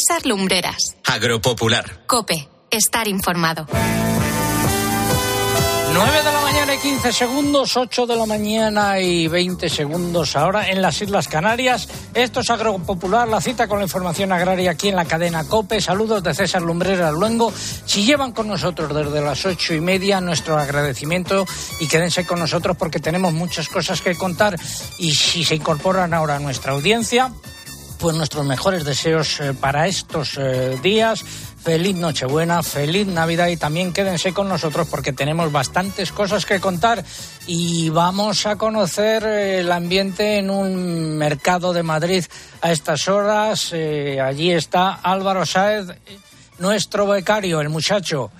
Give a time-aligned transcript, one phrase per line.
[0.00, 0.96] César Lumbreras.
[1.04, 2.06] Agropopular.
[2.06, 2.48] Cope.
[2.70, 3.66] Estar informado.
[5.92, 10.70] 9 de la mañana y 15 segundos, 8 de la mañana y 20 segundos ahora
[10.70, 11.88] en las Islas Canarias.
[12.14, 15.82] Esto es Agropopular, la cita con la información agraria aquí en la cadena COPE.
[15.82, 17.52] Saludos de César Lumbrera Luengo.
[17.84, 21.44] Si llevan con nosotros desde las ocho y media, nuestro agradecimiento
[21.78, 24.56] y quédense con nosotros porque tenemos muchas cosas que contar.
[24.96, 27.32] Y si se incorporan ahora a nuestra audiencia,
[28.00, 31.22] pues nuestros mejores deseos eh, para estos eh, días
[31.62, 37.04] feliz Nochebuena, feliz Navidad y también quédense con nosotros porque tenemos bastantes cosas que contar
[37.46, 42.24] y vamos a conocer eh, el ambiente en un mercado de Madrid
[42.62, 43.72] a estas horas.
[43.72, 45.86] Allí está Álvaro Sáez,
[46.58, 48.30] nuestro becario, el muchacho.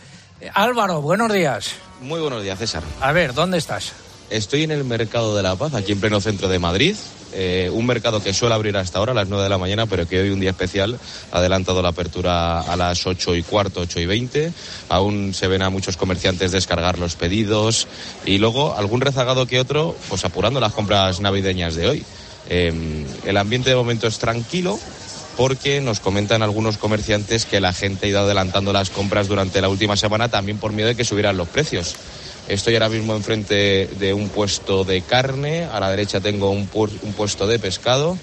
[0.54, 1.72] Álvaro, buenos días.
[2.00, 2.82] Muy buenos días, César.
[3.00, 3.92] A ver, ¿dónde estás?
[4.30, 6.96] Estoy en el Mercado de la Paz, aquí en pleno centro de Madrid.
[7.32, 10.06] Eh, un mercado que suele abrir hasta ahora, a las 9 de la mañana, pero
[10.06, 10.98] que hoy un día especial
[11.30, 14.52] ha adelantado la apertura a las 8 y cuarto, 8 y 20.
[14.88, 17.86] Aún se ven a muchos comerciantes descargar los pedidos
[18.26, 22.04] y luego algún rezagado que otro, pues apurando las compras navideñas de hoy.
[22.48, 24.78] Eh, el ambiente de momento es tranquilo,
[25.36, 29.68] porque nos comentan algunos comerciantes que la gente ha ido adelantando las compras durante la
[29.68, 31.96] última semana también por miedo de que subieran los precios.
[32.50, 37.12] Estoy ahora mismo enfrente de un puesto de carne, a la derecha tengo un, un
[37.12, 38.18] puesto de pescado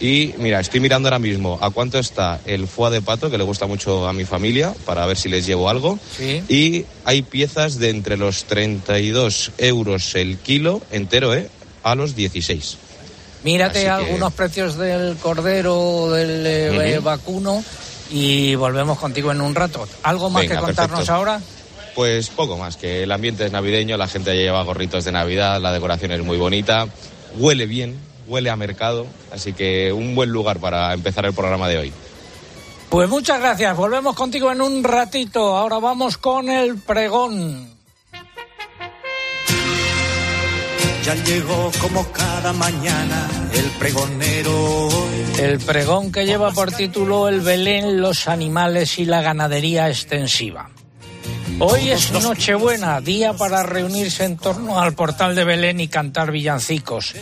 [0.00, 3.44] y mira, estoy mirando ahora mismo a cuánto está el foie de pato, que le
[3.44, 5.98] gusta mucho a mi familia, para ver si les llevo algo.
[6.16, 6.42] Sí.
[6.48, 11.48] Y hay piezas de entre los 32 euros el kilo entero, ¿eh?
[11.82, 12.78] A los 16.
[13.44, 17.62] Mírate Así que- algunos precios del cordero, del eh, vacuno
[18.10, 19.86] y volvemos contigo en un rato.
[20.02, 21.12] ¿Algo más Venga, que contarnos perfecto.
[21.14, 21.40] ahora?
[21.96, 25.62] Pues poco más, que el ambiente es navideño, la gente ya lleva gorritos de Navidad,
[25.62, 26.88] la decoración es muy bonita,
[27.38, 31.78] huele bien, huele a mercado, así que un buen lugar para empezar el programa de
[31.78, 31.92] hoy.
[32.90, 33.74] Pues muchas gracias.
[33.74, 35.56] Volvemos contigo en un ratito.
[35.56, 37.70] Ahora vamos con el pregón.
[41.02, 44.88] Ya llegó como cada mañana el pregonero.
[45.38, 50.68] El pregón que lleva por título El Belén, los animales y la ganadería extensiva.
[51.58, 57.14] Hoy es Nochebuena, día para reunirse en torno al portal de Belén y cantar villancicos.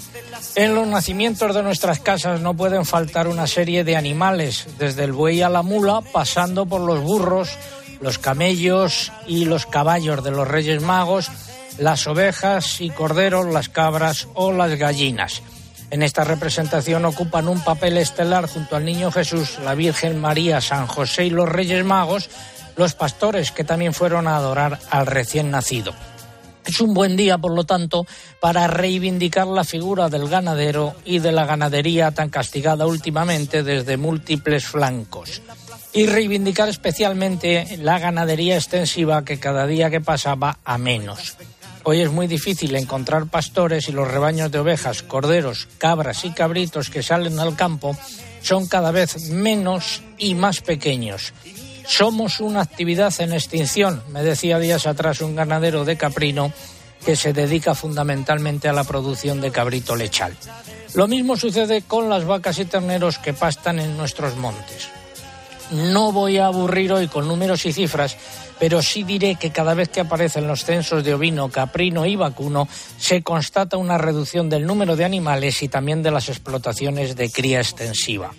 [0.56, 5.12] En los nacimientos de nuestras casas no pueden faltar una serie de animales, desde el
[5.12, 7.50] buey a la mula, pasando por los burros,
[8.00, 11.30] los camellos y los caballos de los Reyes Magos,
[11.78, 15.42] las ovejas y corderos, las cabras o las gallinas.
[15.90, 20.88] En esta representación ocupan un papel estelar junto al Niño Jesús, la Virgen María, San
[20.88, 22.28] José y los Reyes Magos,
[22.76, 25.94] los pastores que también fueron a adorar al recién nacido.
[26.66, 28.06] Es un buen día, por lo tanto,
[28.40, 34.64] para reivindicar la figura del ganadero y de la ganadería tan castigada últimamente desde múltiples
[34.64, 35.42] flancos.
[35.92, 41.36] Y reivindicar especialmente la ganadería extensiva que cada día que pasa va a menos.
[41.86, 46.88] Hoy es muy difícil encontrar pastores y los rebaños de ovejas, corderos, cabras y cabritos
[46.88, 47.94] que salen al campo
[48.40, 51.34] son cada vez menos y más pequeños.
[51.86, 56.52] Somos una actividad en extinción, me decía días atrás un ganadero de Caprino
[57.04, 60.34] que se dedica fundamentalmente a la producción de cabrito lechal.
[60.94, 64.88] Lo mismo sucede con las vacas y terneros que pastan en nuestros montes.
[65.70, 68.16] No voy a aburrir hoy con números y cifras,
[68.58, 72.68] pero sí diré que cada vez que aparecen los censos de ovino, caprino y vacuno,
[72.98, 77.58] se constata una reducción del número de animales y también de las explotaciones de cría
[77.58, 78.32] extensiva.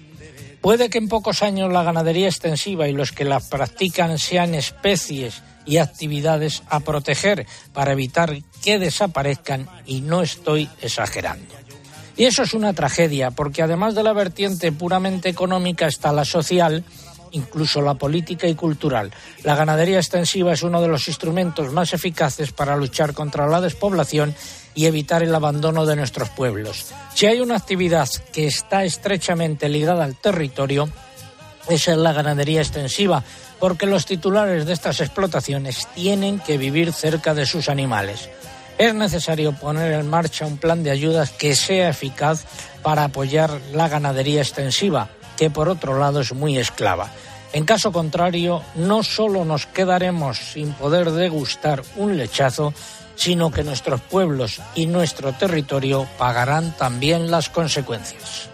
[0.66, 5.44] Puede que en pocos años la ganadería extensiva y los que la practican sean especies
[5.64, 11.54] y actividades a proteger para evitar que desaparezcan y no estoy exagerando.
[12.18, 16.84] Y eso es una tragedia, porque además de la vertiente puramente económica está la social,
[17.30, 19.12] incluso la política y cultural.
[19.44, 24.34] La ganadería extensiva es uno de los instrumentos más eficaces para luchar contra la despoblación
[24.76, 26.94] y evitar el abandono de nuestros pueblos.
[27.16, 30.90] Si hay una actividad que está estrechamente ligada al territorio,
[31.70, 33.24] esa es la ganadería extensiva,
[33.60, 38.30] porque los titulares de estas explotaciones tienen que vivir cerca de sus animales.
[38.78, 42.44] Es necesario poner en marcha un plan de ayudas que sea eficaz
[42.84, 47.10] para apoyar la ganadería extensiva, que por otro lado es muy esclava.
[47.54, 52.74] En caso contrario, no solo nos quedaremos sin poder degustar un lechazo,
[53.16, 58.50] sino que nuestros pueblos y nuestro territorio pagarán también las consecuencias.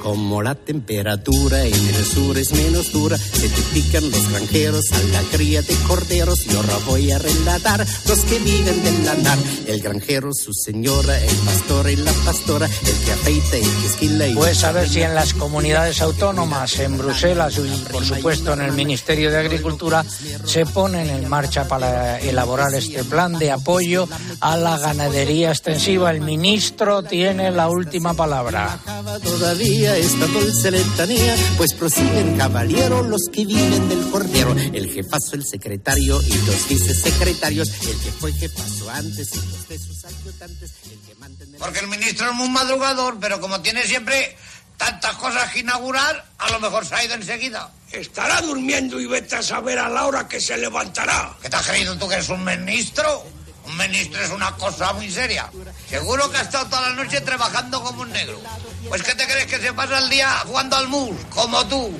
[0.00, 4.98] Como la temperatura en el sur es menos dura, se te pican los granjeros a
[4.98, 6.46] la cría de corderos.
[6.46, 9.38] Y ahora voy a relatar los que viven del lanar.
[9.66, 14.26] El granjero, su señora, el pastor y la pastora, el que afeita y que esquila
[14.26, 14.34] y...
[14.34, 18.72] Pues a ver si en las comunidades autónomas, en Bruselas y por supuesto en el
[18.72, 20.04] Ministerio de Agricultura,
[20.44, 24.08] se ponen en marcha para elaborar este plan de apoyo
[24.40, 26.10] a la ganadería extensiva.
[26.10, 28.78] El ministro tiene la última palabra.
[29.22, 35.44] Todavía esta dulce letanía, pues prosiguen caballero los que viven del cordero, el jefazo, el
[35.44, 40.98] secretario y los vicesecretarios, el que fue jefazo antes y los de sus ayudantes, el
[41.00, 41.58] que mantiene...
[41.58, 44.36] Porque el ministro es muy madrugador, pero como tiene siempre
[44.76, 47.72] tantas cosas que inaugurar, a lo mejor se ha ido enseguida.
[47.90, 51.36] Estará durmiendo y vete a saber a la hora que se levantará.
[51.42, 53.24] ¿Qué te has creído tú que eres un ministro?
[53.66, 55.50] Un ministro es una cosa muy seria.
[55.88, 58.40] Seguro que ha estado toda la noche trabajando como un negro.
[58.88, 61.16] Pues ¿qué te crees que se pasa el día jugando al mus?
[61.30, 61.90] Como tú.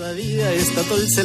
[0.00, 0.48] Todavía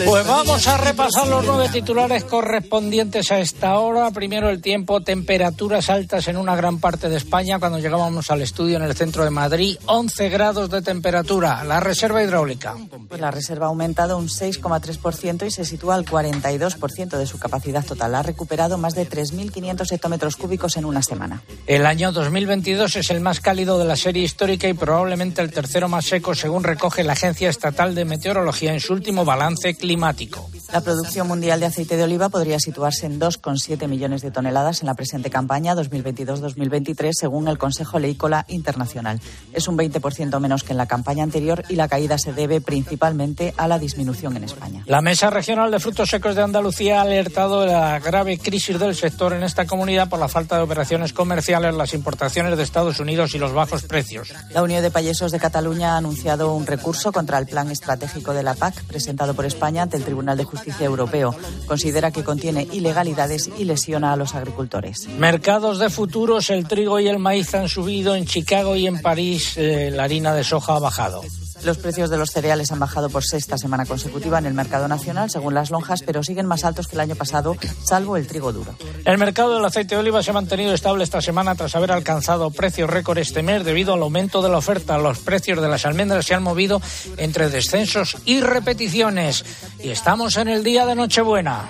[0.06, 4.12] Pues vamos a repasar los nueve titulares correspondientes a esta hora.
[4.12, 7.57] Primero el tiempo, temperaturas altas en una gran parte de España.
[7.57, 11.63] Cuando llegábamos al estudio en el centro de Madrid, 11 grados de temperatura.
[11.63, 12.75] La reserva hidráulica.
[13.07, 17.86] Pues la reserva ha aumentado un 6,3% y se sitúa al 42% de su capacidad
[17.86, 18.13] total.
[18.13, 21.44] Ha recuperado más de 3.500 hectómetros cúbicos en una semana.
[21.66, 25.88] El año 2022 es el más cálido de la serie histórica y probablemente el tercero
[25.88, 30.50] más seco, según recoge la Agencia Estatal de Meteorología en su último balance climático.
[30.71, 34.88] La producción mundial de aceite de oliva podría situarse en 2,7 millones de toneladas en
[34.88, 39.21] la presente campaña 2022-2023, según el Consejo Leícola Internacional.
[39.53, 43.53] Es un 20% menos que en la campaña anterior y la caída se debe principalmente
[43.57, 44.83] a la disminución en España.
[44.88, 48.95] La Mesa Regional de Frutos Secos de Andalucía ha alertado de la grave crisis del
[48.95, 53.33] sector en esta comunidad por la falta de operaciones comerciales, las importaciones de Estados Unidos
[53.33, 54.33] y los bajos precios.
[54.51, 58.44] La Unión de Payesos de Cataluña ha anunciado un recurso contra el plan estratégico de
[58.44, 61.35] la PAC presentado por España ante el Tribunal de Justicia Europeo.
[61.65, 65.07] Considera que contiene ilegalidades y lesiona a los agricultores.
[65.17, 69.53] Mercados de futuros, el trigo y el maíz han subido en Chicago y en París,
[69.57, 71.21] eh, la harina de soja ha bajado.
[71.63, 75.30] Los precios de los cereales han bajado por sexta semana consecutiva en el mercado nacional,
[75.30, 78.75] según las lonjas, pero siguen más altos que el año pasado, salvo el trigo duro.
[79.04, 82.52] El mercado del aceite de oliva se ha mantenido estable esta semana tras haber alcanzado
[82.52, 84.98] precios récord este mes debido al aumento de la oferta.
[84.98, 86.81] Los precios de las almendras se han movido
[87.18, 89.46] entre descensos y repeticiones.
[89.80, 91.69] Y estamos en el día de Nochebuena.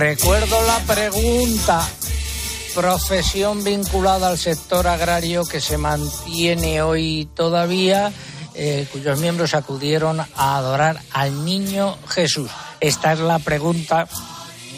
[0.00, 1.86] Recuerdo la pregunta.
[2.74, 8.10] Profesión vinculada al sector agrario que se mantiene hoy todavía,
[8.54, 12.50] eh, cuyos miembros acudieron a adorar al niño Jesús.
[12.80, 14.08] Esta es la pregunta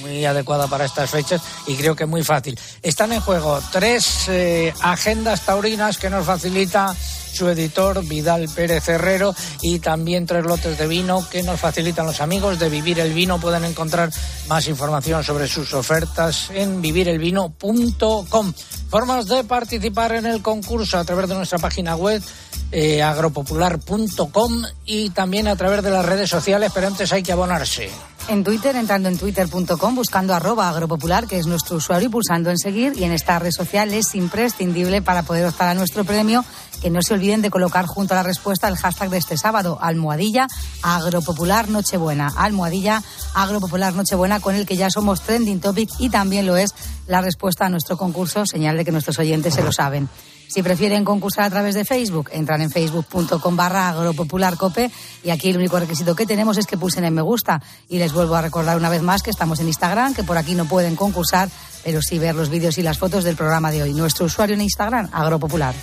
[0.00, 2.58] muy adecuada para estas fechas y creo que muy fácil.
[2.82, 6.96] Están en juego tres eh, agendas taurinas que nos facilita
[7.32, 12.20] su editor Vidal Pérez Herrero y también tres lotes de vino que nos facilitan los
[12.20, 13.40] amigos de Vivir el Vino.
[13.40, 14.10] Pueden encontrar
[14.48, 18.52] más información sobre sus ofertas en vivirelvino.com.
[18.88, 22.22] Formas de participar en el concurso a través de nuestra página web
[22.70, 27.90] eh, agropopular.com y también a través de las redes sociales, pero antes hay que abonarse.
[28.28, 32.58] En Twitter, entrando en twitter.com, buscando arroba agropopular, que es nuestro usuario, y pulsando en
[32.58, 32.94] seguir.
[32.96, 36.44] Y en esta red social es imprescindible para poder optar a nuestro premio
[36.80, 39.78] que no se olviden de colocar junto a la respuesta el hashtag de este sábado,
[39.80, 40.48] almohadilla
[40.82, 43.02] agropopular nochebuena, almohadilla
[43.34, 46.74] agropopular nochebuena, con el que ya somos trending topic y también lo es
[47.06, 50.08] la respuesta a nuestro concurso, señal de que nuestros oyentes se lo saben.
[50.52, 54.90] Si prefieren concursar a través de Facebook, entran en facebook.com barra agropopularcope
[55.24, 57.62] y aquí el único requisito que tenemos es que pulsen en me gusta.
[57.88, 60.54] Y les vuelvo a recordar una vez más que estamos en Instagram, que por aquí
[60.54, 61.48] no pueden concursar,
[61.82, 63.94] pero sí ver los vídeos y las fotos del programa de hoy.
[63.94, 65.74] Nuestro usuario en Instagram, agropopular.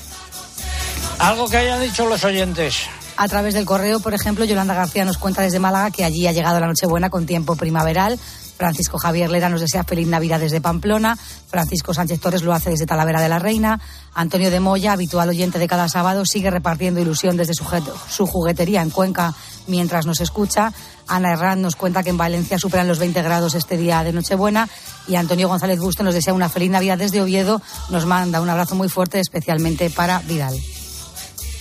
[1.18, 2.76] Algo que hayan dicho los oyentes.
[3.18, 6.32] A través del correo, por ejemplo, Yolanda García nos cuenta desde Málaga que allí ha
[6.32, 8.20] llegado la Nochebuena con tiempo primaveral.
[8.60, 11.18] Francisco Javier Lera nos desea feliz Navidad desde Pamplona.
[11.48, 13.80] Francisco Sánchez Torres lo hace desde Talavera de la Reina.
[14.14, 17.64] Antonio de Moya, habitual oyente de cada sábado, sigue repartiendo ilusión desde su,
[18.10, 19.34] su juguetería en Cuenca
[19.68, 20.74] mientras nos escucha.
[21.08, 24.68] Ana Herrán nos cuenta que en Valencia superan los 20 grados este día de Nochebuena.
[25.08, 27.62] Y Antonio González Busto nos desea una feliz Navidad desde Oviedo.
[27.90, 30.60] Nos manda un abrazo muy fuerte, especialmente para Vidal.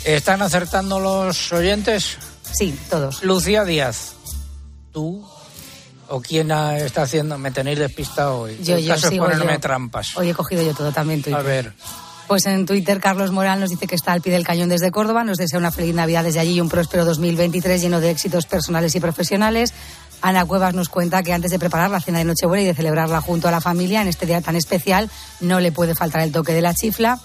[0.04, 2.18] ¿Están acertando los oyentes?
[2.42, 3.22] Sí, todos.
[3.22, 4.14] Lucía Díaz,
[4.90, 5.24] ¿tú
[6.08, 7.38] o quién está haciendo?
[7.38, 8.58] Me tenéis despistado hoy.
[8.62, 9.60] Yo, El yo, caso es sigo ponerme yo.
[9.60, 10.16] trampas.
[10.16, 11.22] Hoy he cogido yo todo también.
[11.22, 11.40] Twitter.
[11.40, 11.72] A ver,
[12.26, 15.24] Pues en Twitter Carlos Moral nos dice que está al pie del cañón desde Córdoba,
[15.24, 18.94] nos desea una feliz Navidad desde allí y un próspero 2023 lleno de éxitos personales
[18.94, 19.72] y profesionales.
[20.20, 23.20] Ana Cuevas nos cuenta que antes de preparar la cena de Nochebuena y de celebrarla
[23.20, 25.08] junto a la familia en este día tan especial,
[25.40, 27.18] no le puede faltar el toque de la chifla.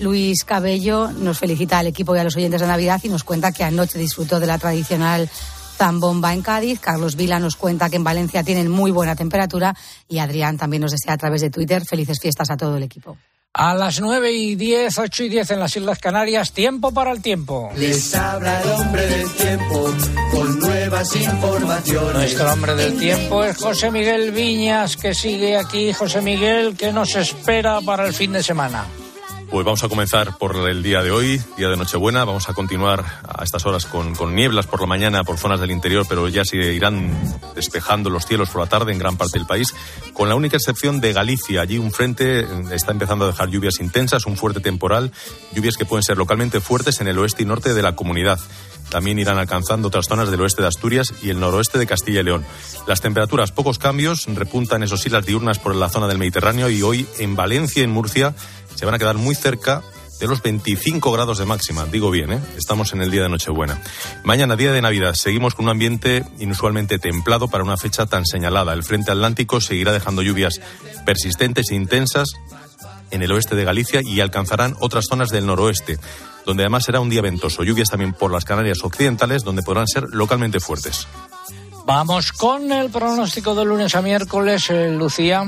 [0.00, 3.52] Luis Cabello nos felicita al equipo y a los oyentes de Navidad y nos cuenta
[3.52, 5.28] que anoche disfrutó de la tradicional
[5.78, 6.80] zambomba en Cádiz.
[6.80, 9.74] Carlos Vila nos cuenta que en Valencia tienen muy buena temperatura
[10.08, 13.16] y Adrián también nos desea a través de Twitter felices fiestas a todo el equipo.
[13.54, 17.22] A las 9 y 10, 8 y 10 en las Islas Canarias, tiempo para el
[17.22, 17.70] tiempo.
[17.76, 19.94] Les habla el hombre del tiempo
[20.32, 22.14] con nuevas informaciones.
[22.14, 25.92] Nuestro hombre del tiempo es José Miguel Viñas, que sigue aquí.
[25.92, 28.86] José Miguel, ¿qué nos espera para el fin de semana?
[29.50, 32.24] Pues vamos a comenzar por el día de hoy, día de Nochebuena.
[32.26, 36.04] Vamos a continuar a estas horas con, nieblas por la mañana por zonas del interior,
[36.06, 37.18] pero ya se irán
[37.54, 39.74] despejando los cielos por la tarde en gran parte del país,
[40.12, 41.62] con la única excepción de Galicia.
[41.62, 45.12] Allí un frente está empezando a dejar lluvias intensas, un fuerte temporal,
[45.54, 48.38] lluvias que pueden ser localmente fuertes en el oeste y norte de la comunidad.
[48.90, 52.24] También irán alcanzando otras zonas del oeste de Asturias y el noroeste de Castilla y
[52.24, 52.44] León.
[52.86, 56.82] Las temperaturas, pocos cambios, repuntan esos sí las diurnas por la zona del Mediterráneo y
[56.82, 58.34] hoy en Valencia y en Murcia
[58.78, 59.82] se van a quedar muy cerca
[60.20, 61.84] de los 25 grados de máxima.
[61.86, 62.40] Digo bien, ¿eh?
[62.56, 63.82] estamos en el día de Nochebuena.
[64.22, 68.72] Mañana, día de Navidad, seguimos con un ambiente inusualmente templado para una fecha tan señalada.
[68.74, 70.60] El frente atlántico seguirá dejando lluvias
[71.04, 72.28] persistentes e intensas
[73.10, 75.98] en el oeste de Galicia y alcanzarán otras zonas del noroeste,
[76.46, 77.64] donde además será un día ventoso.
[77.64, 81.08] Lluvias también por las Canarias occidentales, donde podrán ser localmente fuertes.
[81.84, 85.44] Vamos con el pronóstico de lunes a miércoles, eh, Lucía.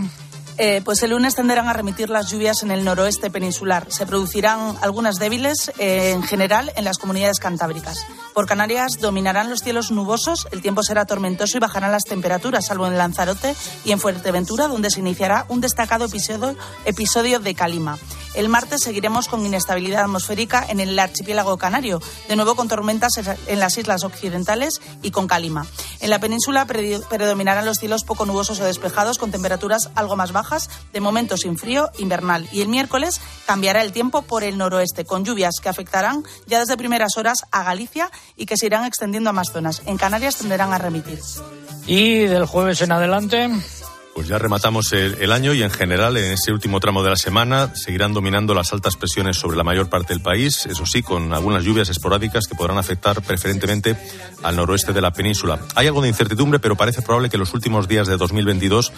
[0.62, 3.86] Eh, pues el lunes tenderán a remitir las lluvias en el noroeste peninsular.
[3.90, 8.04] Se producirán algunas débiles eh, en general en las comunidades cantábricas.
[8.34, 12.86] Por Canarias dominarán los cielos nubosos, el tiempo será tormentoso y bajarán las temperaturas, salvo
[12.86, 17.98] en Lanzarote y en Fuerteventura, donde se iniciará un destacado episodio, episodio de calima.
[18.34, 23.12] El martes seguiremos con inestabilidad atmosférica en el archipiélago canario, de nuevo con tormentas
[23.46, 25.66] en las islas occidentales y con calima.
[26.00, 30.49] En la península predominarán los cielos poco nubosos o despejados con temperaturas algo más bajas,
[30.92, 32.48] de momento sin frío invernal.
[32.52, 36.76] Y el miércoles cambiará el tiempo por el noroeste, con lluvias que afectarán ya desde
[36.76, 39.82] primeras horas a Galicia y que se irán extendiendo a más zonas.
[39.86, 41.20] En Canarias tenderán a remitir.
[41.86, 43.50] Y del jueves en adelante.
[44.14, 47.16] Pues ya rematamos el, el, año y en general en ese último tramo de la
[47.16, 51.32] semana seguirán dominando las altas presiones sobre la mayor parte del país, eso sí, con
[51.32, 53.96] algunas lluvias esporádicas que podrán afectar preferentemente
[54.42, 55.60] al noroeste de la península.
[55.76, 58.92] Hay algo de incertidumbre, pero parece probable que los últimos días de 2022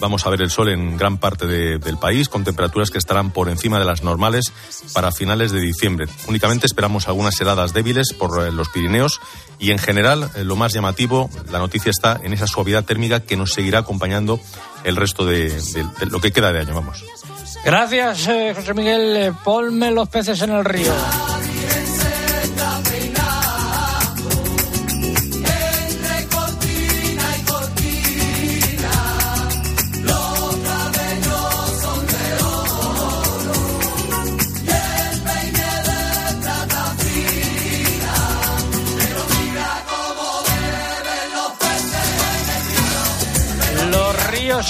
[0.00, 3.30] vamos a ver el sol en gran parte de, del país, con temperaturas que estarán
[3.30, 4.52] por encima de las normales
[4.92, 6.06] para finales de diciembre.
[6.28, 9.20] Únicamente esperamos algunas heladas débiles por los Pirineos
[9.58, 13.52] y en general lo más llamativo, la noticia está en esa suavidad térmica que nos
[13.52, 14.40] seguirá acompañando
[14.84, 15.52] el resto de,
[16.10, 16.74] lo que queda de año.
[16.74, 17.04] Vamos.
[17.64, 19.16] Gracias, eh, José Miguel.
[19.16, 20.92] Eh, ponme los peces en el río.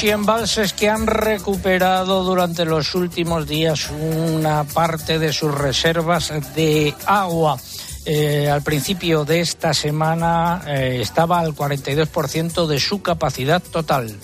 [0.03, 6.95] Y embalses que han recuperado durante los últimos días una parte de sus reservas de
[7.07, 7.59] agua.
[8.05, 14.15] Eh, al principio de esta semana eh, estaba al 42% de su capacidad total.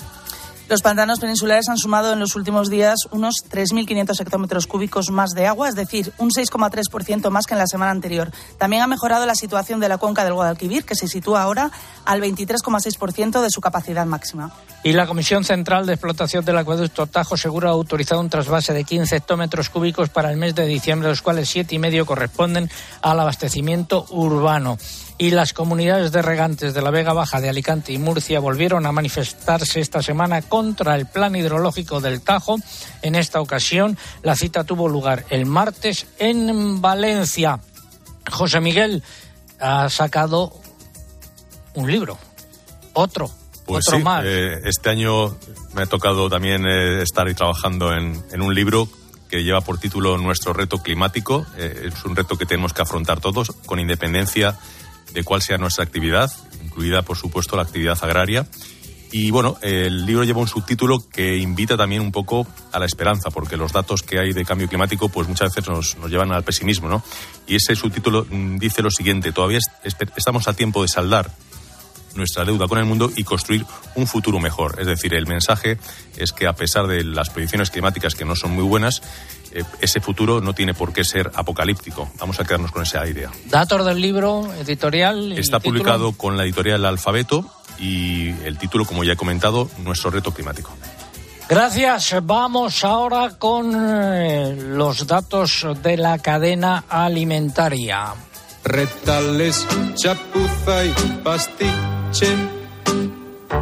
[0.70, 5.48] Los pantanos peninsulares han sumado en los últimos días unos 3.500 hectómetros cúbicos más de
[5.48, 8.30] agua, es decir, un 6,3% más que en la semana anterior.
[8.56, 11.72] También ha mejorado la situación de la cuenca del Guadalquivir, que se sitúa ahora
[12.04, 14.52] al 23,6% de su capacidad máxima.
[14.84, 18.84] Y la Comisión Central de Explotación del Acueducto Tajo Seguro ha autorizado un trasvase de
[18.84, 22.70] 15 hectómetros cúbicos para el mes de diciembre, los cuales 7,5 corresponden
[23.02, 24.78] al abastecimiento urbano
[25.20, 28.92] y las comunidades de regantes de la Vega Baja de Alicante y Murcia volvieron a
[28.92, 32.56] manifestarse esta semana contra el plan hidrológico del Tajo.
[33.02, 37.60] En esta ocasión, la cita tuvo lugar el martes en Valencia.
[38.30, 39.02] José Miguel
[39.60, 40.54] ha sacado
[41.74, 42.16] un libro,
[42.94, 43.30] otro.
[43.66, 44.24] Pues otro sí, más.
[44.24, 45.36] eh, este año
[45.74, 48.88] me ha tocado también eh, estar trabajando en, en un libro
[49.28, 51.44] que lleva por título Nuestro reto climático.
[51.58, 54.58] Eh, es un reto que tenemos que afrontar todos con independencia
[55.12, 56.30] de cuál sea nuestra actividad,
[56.64, 58.46] incluida por supuesto la actividad agraria.
[59.12, 63.30] Y bueno, el libro lleva un subtítulo que invita también un poco a la esperanza,
[63.30, 66.44] porque los datos que hay de cambio climático pues muchas veces nos, nos llevan al
[66.44, 67.02] pesimismo, ¿no?
[67.48, 71.32] Y ese subtítulo mm, dice lo siguiente, todavía est estamos a tiempo de saldar
[72.14, 73.64] nuestra deuda con el mundo y construir
[73.94, 74.76] un futuro mejor.
[74.78, 75.78] Es decir, el mensaje
[76.16, 79.02] es que a pesar de las predicciones climáticas que no son muy buenas,
[79.80, 82.10] ese futuro no tiene por qué ser apocalíptico.
[82.18, 83.30] Vamos a quedarnos con esa idea.
[83.46, 85.32] Datos del libro editorial.
[85.32, 87.44] Está publicado con la editorial Alfabeto
[87.78, 90.70] y el título, como ya he comentado, Nuestro reto climático.
[91.48, 92.14] Gracias.
[92.22, 98.14] Vamos ahora con eh, los datos de la cadena alimentaria.
[98.62, 99.66] Retales,
[99.96, 100.92] chapuza y
[101.24, 102.59] pastiche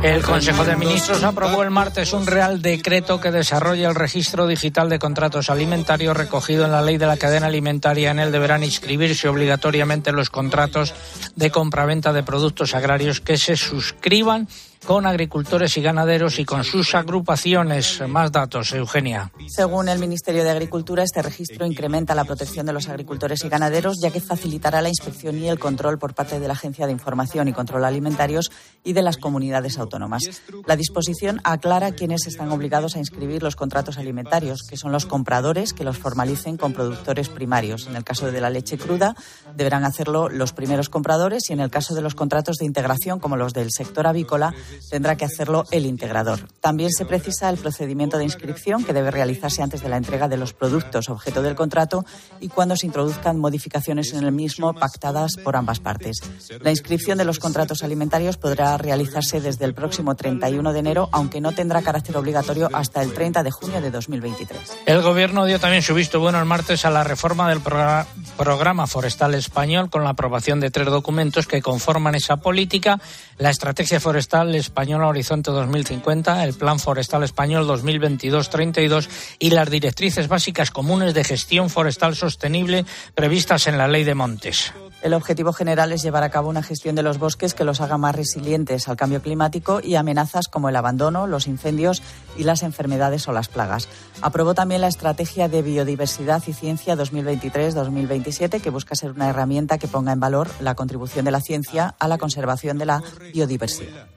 [0.02, 4.88] el Consejo de Ministros aprobó el martes un real decreto que desarrolla el registro digital
[4.88, 8.12] de contratos alimentarios recogido en la ley de la cadena alimentaria.
[8.12, 10.95] En él deberán inscribirse obligatoriamente los contratos
[11.35, 14.49] de compraventa de productos agrarios que se suscriban
[14.87, 18.02] con agricultores y ganaderos y con sus agrupaciones.
[18.08, 19.30] Más datos, Eugenia.
[19.49, 23.99] Según el Ministerio de Agricultura, este registro incrementa la protección de los agricultores y ganaderos,
[24.02, 27.49] ya que facilitará la inspección y el control por parte de la Agencia de Información
[27.49, 28.50] y Control Alimentarios
[28.85, 30.23] y de las comunidades autónomas.
[30.66, 35.73] La disposición aclara quiénes están obligados a inscribir los contratos alimentarios, que son los compradores
[35.73, 37.87] que los formalicen con productores primarios.
[37.87, 39.14] En el caso de la leche cruda,
[39.54, 43.37] deberán hacerlo los primeros compradores y en el caso de los contratos de integración, como
[43.37, 44.54] los del sector avícola,
[44.91, 46.49] tendrá que hacerlo el integrador.
[46.61, 50.37] También se precisa el procedimiento de inscripción que debe realizarse antes de la entrega de
[50.37, 52.05] los productos objeto del contrato
[52.41, 56.19] y cuando se introduzcan modificaciones en el mismo pactadas por ambas partes.
[56.61, 61.41] La inscripción de los contratos alimentarios podrá realizarse desde el próximo 31 de enero, aunque
[61.41, 64.79] no tendrá carácter obligatorio hasta el 30 de junio de 2023.
[64.87, 69.35] El Gobierno dio también su visto bueno el martes a la reforma del programa forestal
[69.35, 73.01] español con la aprobación de tres documentos que conforman esa política,
[73.39, 80.71] la estrategia forestal Española Horizonte 2050, el Plan Forestal Español 2022-32 y las directrices básicas
[80.71, 82.85] comunes de gestión forestal sostenible
[83.15, 84.73] previstas en la Ley de Montes.
[85.00, 87.99] El objetivo general es llevar a cabo una gestión de los bosques que los haga
[87.99, 92.03] más resilientes al cambio climático y amenazas como el abandono, los incendios
[92.37, 93.88] y las enfermedades o las plagas.
[94.23, 99.87] Aprobó también la Estrategia de Biodiversidad y Ciencia 2023-2027, que busca ser una herramienta que
[99.87, 104.09] ponga en valor la contribución de la ciencia a la conservación de la biodiversidad.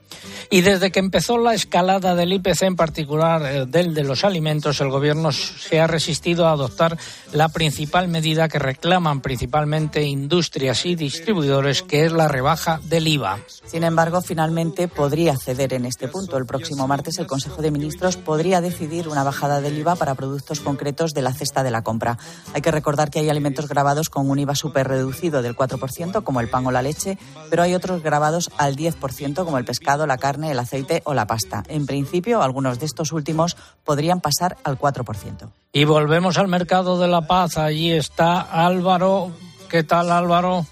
[0.52, 4.82] Y desde que empezó la escalada del IPC, en particular eh, del de los alimentos,
[4.82, 6.98] el Gobierno se ha resistido a adoptar
[7.32, 13.38] la principal medida que reclaman principalmente industrias y distribuidores, que es la rebaja del IVA.
[13.64, 16.36] Sin embargo, finalmente podría ceder en este punto.
[16.36, 20.60] El próximo martes el Consejo de Ministros podría decidir una bajada del IVA para productos
[20.60, 22.18] concretos de la cesta de la compra.
[22.52, 26.40] Hay que recordar que hay alimentos grabados con un IVA súper reducido del 4%, como
[26.40, 27.16] el pan o la leche,
[27.48, 31.26] pero hay otros grabados al 10%, como el pescado, la carne, el aceite o la
[31.26, 31.62] pasta.
[31.68, 35.48] En principio, algunos de estos últimos podrían pasar al 4%.
[35.72, 37.56] Y volvemos al mercado de La Paz.
[37.56, 39.32] Allí está Álvaro.
[39.68, 40.66] ¿Qué tal, Álvaro?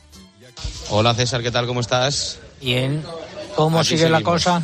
[0.90, 1.42] Hola, César.
[1.42, 1.66] ¿Qué tal?
[1.66, 2.38] ¿Cómo estás?
[2.60, 3.02] Bien.
[3.56, 4.62] ¿Cómo sigue la cosa?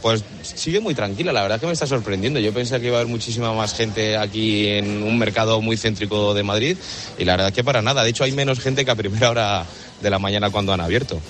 [0.00, 2.40] Pues sigue muy tranquila, la verdad que me está sorprendiendo.
[2.40, 6.34] Yo pensé que iba a haber muchísima más gente aquí en un mercado muy céntrico
[6.34, 6.76] de Madrid
[7.18, 8.02] y la verdad que para nada.
[8.02, 9.64] De hecho, hay menos gente que a primera hora
[10.00, 11.20] de la mañana cuando han abierto.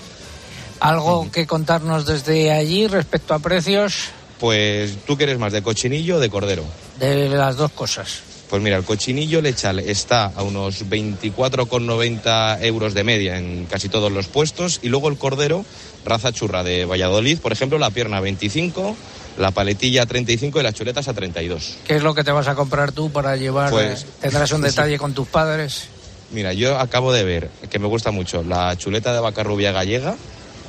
[0.82, 4.08] ¿Algo que contarnos desde allí respecto a precios?
[4.40, 6.64] Pues tú quieres más de cochinillo o de cordero.
[6.98, 8.22] De las dos cosas.
[8.50, 14.10] Pues mira, el cochinillo lechal está a unos 24,90 euros de media en casi todos
[14.10, 15.64] los puestos y luego el cordero,
[16.04, 18.96] raza churra de Valladolid, por ejemplo, la pierna 25,
[19.38, 21.76] la paletilla 35 y las chuletas a 32.
[21.86, 23.70] ¿Qué es lo que te vas a comprar tú para llevar?
[23.70, 25.84] Pues, ¿Tendrás un detalle con tus padres?
[26.32, 30.16] Mira, yo acabo de ver, que me gusta mucho, la chuleta de vaca rubia gallega,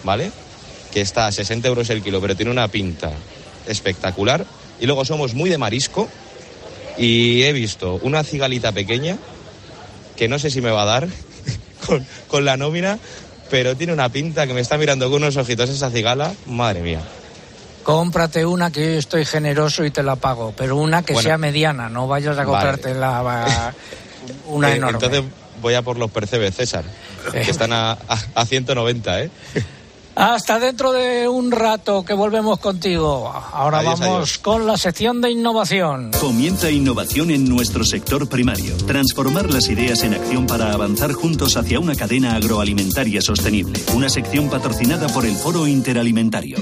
[0.03, 0.31] ¿vale?
[0.91, 3.11] Que está a 60 euros el kilo, pero tiene una pinta
[3.67, 4.45] espectacular.
[4.79, 6.09] Y luego somos muy de marisco
[6.97, 9.17] y he visto una cigalita pequeña
[10.15, 11.07] que no sé si me va a dar
[12.27, 12.99] con, la nómina,
[13.49, 17.01] pero tiene una pinta que me está mirando con unos ojitos esa cigala, madre mía.
[17.83, 21.89] Cómprate una que yo estoy generoso y te la pago, pero una que sea mediana,
[21.89, 23.73] no vayas a comprarte la,
[24.47, 24.97] una eh, enorme.
[25.03, 25.23] Entonces
[25.61, 26.85] voy a por los percebes, César,
[27.31, 29.31] que están a, a, a 190, ¿eh?
[30.15, 33.31] Hasta dentro de un rato que volvemos contigo.
[33.51, 36.11] Ahora vamos con la sección de innovación.
[36.19, 38.75] Comienza innovación en nuestro sector primario.
[38.85, 43.79] Transformar las ideas en acción para avanzar juntos hacia una cadena agroalimentaria sostenible.
[43.95, 46.57] Una sección patrocinada por el Foro Interalimentario.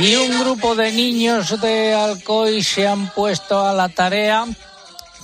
[0.00, 4.44] Y un grupo de niños de Alcoy se han puesto a la tarea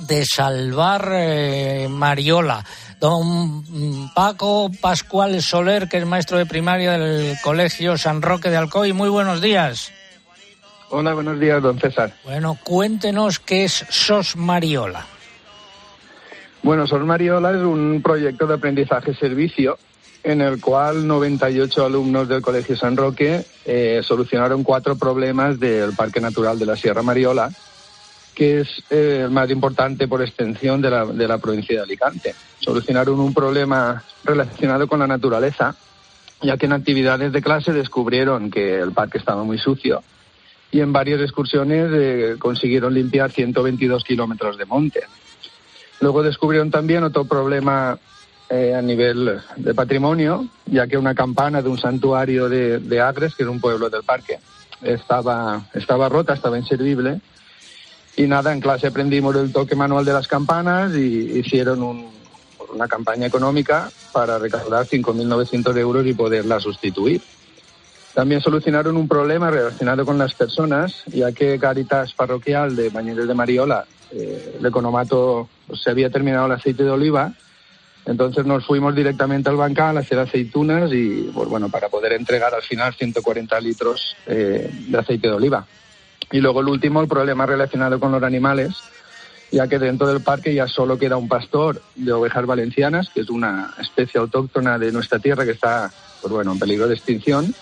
[0.00, 2.64] de salvar eh, Mariola.
[2.98, 8.92] Don Paco Pascual Soler, que es maestro de primaria del Colegio San Roque de Alcoy,
[8.92, 9.92] muy buenos días.
[10.90, 12.12] Hola, buenos días, don César.
[12.24, 15.06] Bueno, cuéntenos qué es SOS Mariola.
[16.64, 19.78] Bueno, SOS Mariola es un proyecto de aprendizaje-servicio
[20.24, 26.20] en el cual 98 alumnos del Colegio San Roque eh, solucionaron cuatro problemas del Parque
[26.20, 27.50] Natural de la Sierra Mariola,
[28.34, 32.34] que es eh, el más importante por extensión de la, de la provincia de Alicante.
[32.58, 35.76] Solucionaron un problema relacionado con la naturaleza,
[36.42, 40.02] ya que en actividades de clase descubrieron que el parque estaba muy sucio
[40.74, 45.02] y en varias excursiones eh, consiguieron limpiar 122 kilómetros de monte.
[46.00, 47.96] Luego descubrieron también otro problema
[48.50, 53.34] eh, a nivel de patrimonio, ya que una campana de un santuario de, de Agres,
[53.34, 54.38] que es un pueblo del parque,
[54.82, 57.20] estaba, estaba rota, estaba inservible.
[58.16, 62.08] Y nada, en clase aprendimos el toque manual de las campanas y hicieron un,
[62.74, 67.22] una campaña económica para recaudar 5.900 euros y poderla sustituir.
[68.14, 73.34] También solucionaron un problema relacionado con las personas, ya que Caritas Parroquial de Bañeres de
[73.34, 77.32] Mariola, eh, el economato pues, se había terminado el aceite de oliva,
[78.06, 82.54] entonces nos fuimos directamente al bancal a hacer aceitunas y, pues bueno, para poder entregar
[82.54, 85.66] al final 140 litros eh, de aceite de oliva.
[86.30, 88.74] Y luego el último, el problema relacionado con los animales,
[89.50, 93.30] ya que dentro del parque ya solo queda un pastor de ovejas valencianas, que es
[93.30, 95.90] una especie autóctona de nuestra tierra que está,
[96.20, 97.54] pues bueno, en peligro de extinción.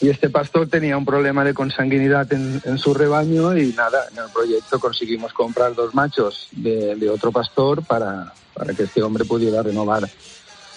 [0.00, 4.30] Y este pastor tenía un problema de consanguinidad en, su rebaño y nada, en el
[4.30, 9.62] proyecto conseguimos comprar dos machos de, de otro pastor para, para que este hombre pudiera
[9.62, 10.08] renovar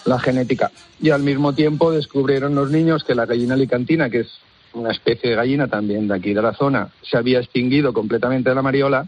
[0.06, 0.72] la genética.
[1.02, 4.40] Y al mismo tiempo descubrieron los niños que la gallina alicantina, que es
[4.74, 8.56] una especie de gallina también de aquí de la zona, se había extinguido completamente de
[8.56, 9.06] la mariola.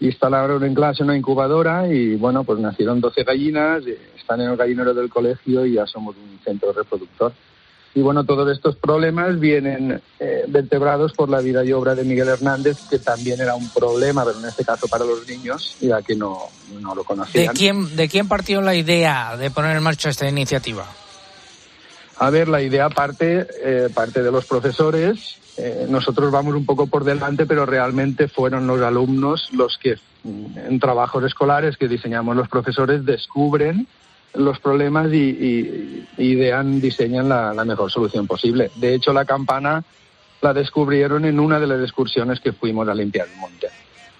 [0.00, 3.82] Instalaron en clase una incubadora y bueno, pues nacieron 12 gallinas,
[4.16, 7.32] están en el gallinero del colegio y ya somos un centro reproductor.
[7.92, 12.28] Y bueno, todos estos problemas vienen eh, vertebrados por la vida y obra de Miguel
[12.28, 16.14] Hernández, que también era un problema, pero en este caso para los niños, ya que
[16.14, 16.38] no,
[16.80, 17.54] no lo ¿De conocían.
[17.54, 20.86] quién, ¿De quién partió la idea de poner en marcha esta iniciativa?
[22.18, 25.36] A ver, la idea parte, eh, parte de los profesores.
[25.56, 30.58] Eh, nosotros vamos un poco por delante, pero realmente fueron los alumnos los que mm,
[30.68, 33.88] en trabajos escolares que diseñamos los profesores descubren
[34.34, 38.70] los problemas y, y- y idean, diseñan la, la mejor solución posible.
[38.76, 39.82] De hecho, la campana
[40.40, 43.68] la descubrieron en una de las excursiones que fuimos a limpiar el monte.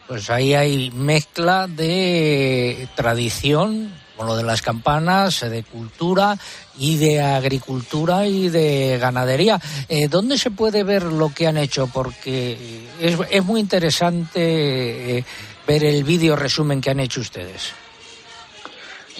[0.08, 6.36] Pues ahí hay mezcla de tradición, con lo de las campanas, de cultura
[6.78, 9.60] y de agricultura y de ganadería.
[9.88, 11.86] Eh, ¿Dónde se puede ver lo que han hecho?
[11.86, 15.24] Porque es, es muy interesante eh,
[15.66, 17.72] ver el vídeo resumen que han hecho ustedes.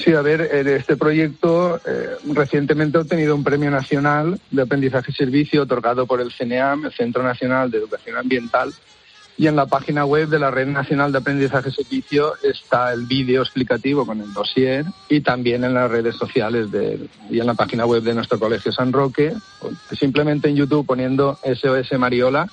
[0.03, 5.13] Sí, a ver, en este proyecto eh, recientemente ha obtenido un premio nacional de aprendizaje
[5.13, 8.73] y servicio otorgado por el CNEAM, el Centro Nacional de Educación Ambiental,
[9.37, 13.07] y en la página web de la Red Nacional de Aprendizaje y Servicio está el
[13.07, 17.55] vídeo explicativo con el dossier y también en las redes sociales de, y en la
[17.55, 19.35] página web de nuestro colegio San Roque.
[19.99, 22.49] Simplemente en YouTube poniendo SOS Mariola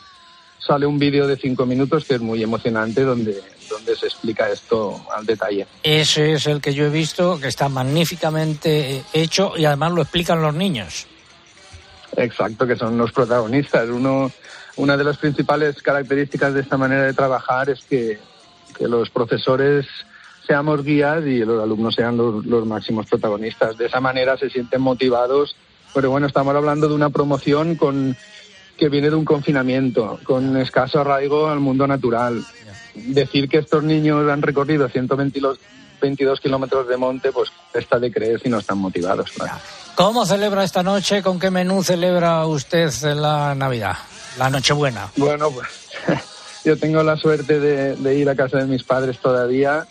[0.67, 5.01] sale un vídeo de cinco minutos que es muy emocionante donde, donde se explica esto
[5.15, 5.65] al detalle.
[5.81, 10.41] Ese es el que yo he visto, que está magníficamente hecho y además lo explican
[10.41, 11.07] los niños.
[12.17, 13.89] Exacto, que son los protagonistas.
[13.89, 14.31] Uno,
[14.75, 18.19] una de las principales características de esta manera de trabajar es que,
[18.77, 19.85] que los profesores
[20.45, 23.77] seamos guías y los alumnos sean los, los máximos protagonistas.
[23.77, 25.55] De esa manera se sienten motivados.
[25.93, 28.15] Pero bueno, estamos hablando de una promoción con,
[28.77, 32.45] que viene de un confinamiento, con escaso arraigo al mundo natural.
[32.93, 35.59] Decir que estos niños han recorrido 122
[35.99, 39.31] 22 kilómetros de monte, pues está de creer si no están motivados.
[39.31, 39.57] claro.
[39.95, 41.23] ¿Cómo celebra esta noche?
[41.23, 43.97] ¿Con qué menú celebra usted la Navidad?
[44.37, 45.09] La Nochebuena.
[45.15, 45.67] Bueno, pues
[46.63, 49.87] yo tengo la suerte de, de ir a casa de mis padres todavía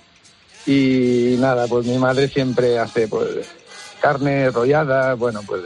[0.65, 3.49] y nada, pues mi madre siempre hace pues
[4.01, 5.63] carne rollada, bueno, pues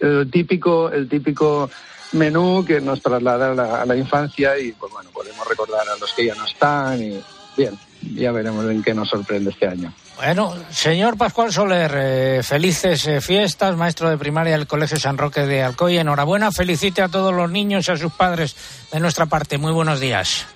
[0.00, 1.70] el típico, el típico
[2.12, 5.96] menú que nos traslada a la, a la infancia y pues bueno, podemos recordar a
[5.98, 7.20] los que ya no están y
[7.56, 7.78] bien,
[8.14, 9.92] ya veremos en qué nos sorprende este año.
[10.16, 15.46] Bueno, señor Pascual Soler, eh, felices eh, fiestas, maestro de primaria del Colegio San Roque
[15.46, 15.96] de Alcoy.
[15.96, 18.54] Enhorabuena, felicite a todos los niños y a sus padres
[18.92, 19.56] de nuestra parte.
[19.56, 20.46] Muy buenos días.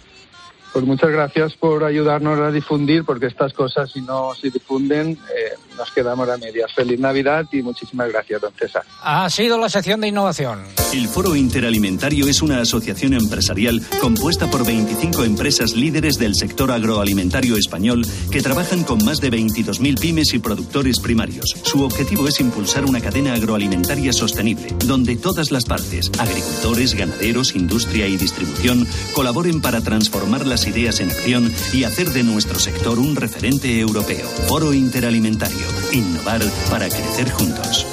[0.75, 5.57] Pues muchas gracias por ayudarnos a difundir, porque estas cosas, si no se difunden, eh,
[5.79, 6.73] nos quedamos a medias.
[6.75, 8.83] Feliz Navidad y muchísimas gracias, don César.
[9.01, 10.65] Ha sido la sección de innovación.
[10.93, 17.57] El Foro Interalimentario es una asociación empresarial compuesta por 25 empresas líderes del sector agroalimentario
[17.57, 21.55] español que trabajan con más de 22.000 pymes y productores primarios.
[21.63, 28.09] Su objetivo es impulsar una cadena agroalimentaria sostenible, donde todas las partes, agricultores, ganaderos, industria
[28.09, 33.17] y distribución, colaboren para transformar las ideas en acción y hacer de nuestro sector un
[33.17, 34.29] referente europeo.
[34.49, 35.67] Foro Interalimentario.
[35.93, 37.87] Innovar para crecer juntos.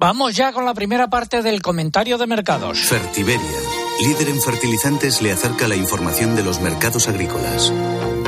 [0.00, 2.78] Vamos ya con la primera parte del comentario de mercados.
[2.78, 3.40] Fertiberia,
[4.00, 7.72] líder en fertilizantes, le acerca la información de los mercados agrícolas.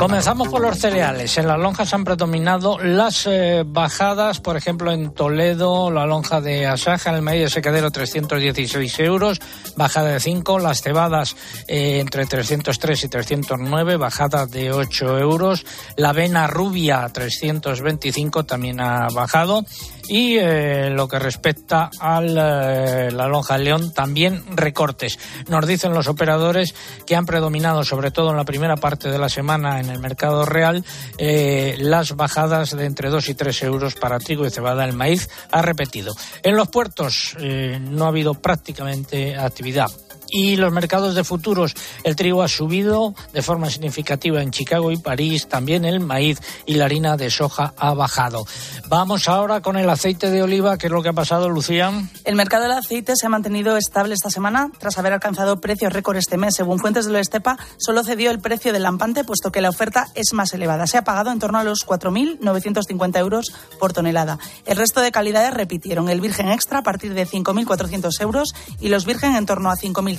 [0.00, 1.36] Comenzamos por los cereales.
[1.36, 6.66] En las lonjas han predominado las eh, bajadas, por ejemplo, en Toledo, la lonja de
[6.66, 9.40] Asaja, en el medio de secadero 316 euros,
[9.76, 10.58] bajada de 5.
[10.58, 11.36] Las cebadas
[11.68, 15.66] eh, entre 303 y 309, bajada de 8 euros.
[15.96, 19.66] La avena rubia 325 también ha bajado.
[20.08, 25.18] Y eh, lo que respecta a la lonja de León, también recortes.
[25.48, 26.74] Nos dicen los operadores
[27.06, 30.44] que han predominado, sobre todo en la primera parte de la semana, en el mercado
[30.44, 30.84] real,
[31.18, 34.84] eh, las bajadas de entre 2 y 3 euros para trigo y cebada.
[34.84, 36.14] El maíz ha repetido.
[36.42, 39.90] En los puertos eh, no ha habido prácticamente actividad
[40.30, 41.74] y los mercados de futuros.
[42.04, 46.74] El trigo ha subido de forma significativa en Chicago y París, también el maíz y
[46.74, 48.44] la harina de soja ha bajado.
[48.88, 51.92] Vamos ahora con el aceite de oliva, ¿qué es lo que ha pasado, Lucía?
[52.24, 56.16] El mercado del aceite se ha mantenido estable esta semana tras haber alcanzado precios récord
[56.16, 56.54] este mes.
[56.54, 60.06] Según fuentes de la Estepa, solo cedió el precio del lampante, puesto que la oferta
[60.14, 60.86] es más elevada.
[60.86, 64.38] Se ha pagado en torno a los 4.950 euros por tonelada.
[64.66, 69.04] El resto de calidades repitieron el virgen extra a partir de 5.400 euros y los
[69.04, 70.18] virgen en torno a 5.000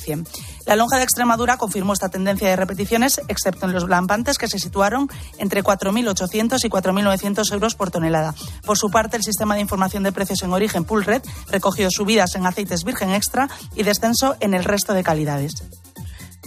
[0.66, 4.60] la lonja de Extremadura confirmó esta tendencia de repeticiones, excepto en los lampantes que se
[4.60, 8.34] situaron entre 4.800 y 4.900 euros por tonelada.
[8.66, 12.46] Por su parte, el sistema de información de precios en origen Red recogió subidas en
[12.46, 15.64] aceites virgen extra y descenso en el resto de calidades.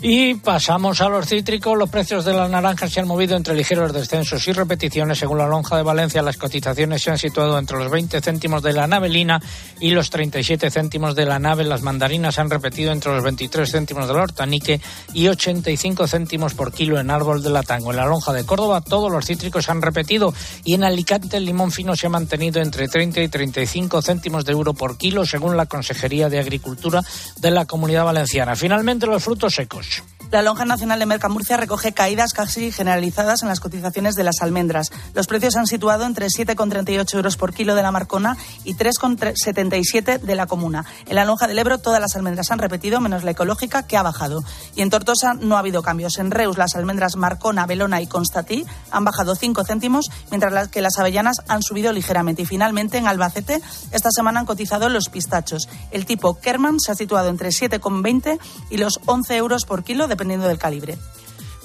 [0.07, 1.79] Y pasamos a los cítricos.
[1.79, 5.19] Los precios de las naranjas se han movido entre ligeros descensos y repeticiones.
[5.19, 8.75] Según la lonja de Valencia, las cotizaciones se han situado entre los 20 céntimos de
[8.75, 9.41] la navelina
[9.81, 11.65] y los 37 céntimos de la nave.
[11.65, 14.79] Las mandarinas han repetido entre los 23 céntimos del hortanique
[15.15, 17.91] y 85 céntimos por kilo en árbol de la tango.
[17.91, 21.73] En la lonja de Córdoba todos los cítricos han repetido y en Alicante el limón
[21.73, 25.65] fino se ha mantenido entre 30 y 35 céntimos de euro por kilo según la
[25.65, 27.01] Consejería de Agricultura
[27.39, 28.55] de la Comunidad Valenciana.
[28.55, 29.94] Finalmente los frutos secos.
[30.35, 34.91] La lonja nacional de Mercamurcia recoge caídas casi generalizadas en las cotizaciones de las almendras.
[35.15, 40.35] Los precios han situado entre 7,38 euros por kilo de la Marcona y 3,77 de
[40.35, 40.87] la Comuna.
[41.07, 44.03] En la lonja del Ebro todas las almendras han repetido, menos la ecológica, que ha
[44.03, 44.43] bajado.
[44.75, 46.19] Y en Tortosa no ha habido cambios.
[46.19, 50.99] En Reus las almendras Marcona, Belona y Constatí han bajado 5 céntimos, mientras que las
[50.99, 52.43] avellanas han subido ligeramente.
[52.43, 53.61] Y finalmente en Albacete
[53.93, 55.69] esta semana han cotizado los pistachos.
[55.93, 60.49] El tipo Kerman se ha situado entre 7,20 y los 11 euros por kilo, dependiendo
[60.49, 60.97] del calibre.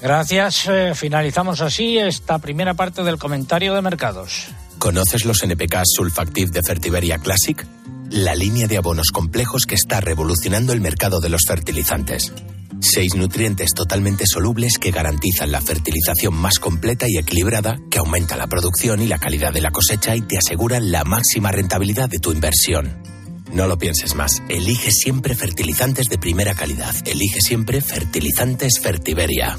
[0.02, 0.66] Gracias.
[0.68, 4.48] Eh, finalizamos así esta primera parte del comentario de mercados.
[4.78, 7.66] ¿Conoces los NPK Sulfactive de Fertiberia Classic?
[8.10, 12.32] La línea de abonos complejos que está revolucionando el mercado de los fertilizantes.
[12.80, 18.46] Seis nutrientes totalmente solubles que garantizan la fertilización más completa y equilibrada, que aumenta la
[18.46, 22.32] producción y la calidad de la cosecha y te aseguran la máxima rentabilidad de tu
[22.32, 23.19] inversión.
[23.52, 24.42] No lo pienses más.
[24.48, 26.94] Elige siempre fertilizantes de primera calidad.
[27.04, 29.58] Elige siempre fertilizantes Fertiberia.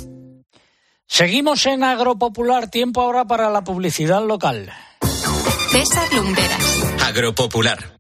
[1.07, 2.69] Seguimos en Agropopular.
[2.69, 4.71] Tiempo ahora para la publicidad local.
[5.71, 6.83] César Lumberas.
[7.03, 7.99] Agropopular.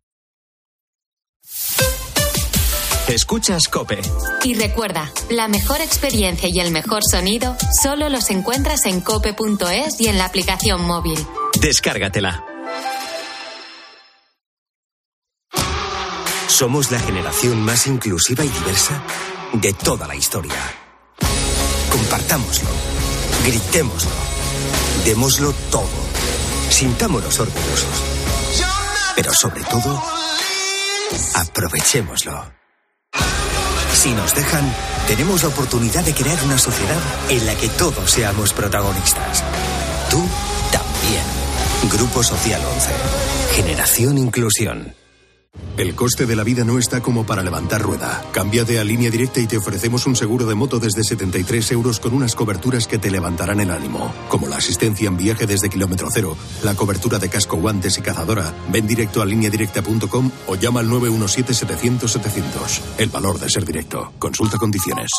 [3.07, 3.99] Escuchas Cope.
[4.43, 10.07] Y recuerda, la mejor experiencia y el mejor sonido solo los encuentras en cope.es y
[10.07, 11.19] en la aplicación móvil.
[11.59, 12.45] Descárgatela.
[16.61, 19.01] Somos la generación más inclusiva y diversa
[19.51, 20.53] de toda la historia.
[21.91, 22.69] Compartámoslo,
[23.43, 24.11] gritémoslo,
[25.03, 25.89] démoslo todo,
[26.69, 28.03] sintámonos orgullosos.
[29.15, 30.03] Pero sobre todo,
[31.33, 32.53] aprovechémoslo.
[33.93, 34.71] Si nos dejan,
[35.07, 39.43] tenemos la oportunidad de crear una sociedad en la que todos seamos protagonistas.
[40.11, 40.23] Tú
[40.71, 41.25] también.
[41.91, 42.91] Grupo Social 11.
[43.55, 45.00] Generación Inclusión.
[45.81, 48.23] El coste de la vida no está como para levantar rueda.
[48.33, 52.13] Cámbiate a línea directa y te ofrecemos un seguro de moto desde 73 euros con
[52.13, 54.13] unas coberturas que te levantarán el ánimo.
[54.29, 58.53] Como la asistencia en viaje desde kilómetro cero, la cobertura de casco, guantes y cazadora.
[58.71, 62.81] Ven directo a lineadirecta.com o llama al 917-700-700.
[62.99, 64.13] El valor de ser directo.
[64.19, 65.09] Consulta condiciones.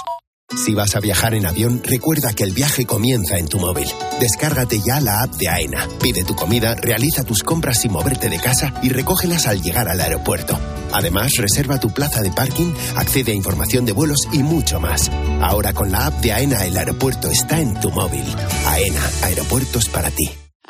[0.56, 3.88] Si vas a viajar en avión, recuerda que el viaje comienza en tu móvil.
[4.20, 5.88] Descárgate ya la app de AENA.
[6.00, 10.00] Pide tu comida, realiza tus compras sin moverte de casa y recógelas al llegar al
[10.00, 10.58] aeropuerto.
[10.92, 15.10] Además, reserva tu plaza de parking, accede a información de vuelos y mucho más.
[15.40, 18.24] Ahora con la app de AENA el aeropuerto está en tu móvil.
[18.66, 20.41] AENA, aeropuertos para ti.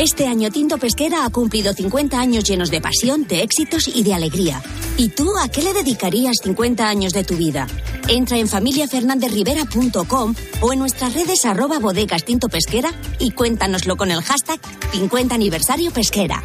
[0.00, 4.14] Este año Tinto Pesquera ha cumplido 50 años llenos de pasión, de éxitos y de
[4.14, 4.62] alegría.
[4.96, 7.66] ¿Y tú a qué le dedicarías 50 años de tu vida?
[8.08, 14.22] Entra en familiafernandezrivera.com o en nuestras redes arroba bodegas Tinto Pesquera y cuéntanoslo con el
[14.22, 14.58] hashtag
[14.92, 16.42] 50 aniversario pesquera.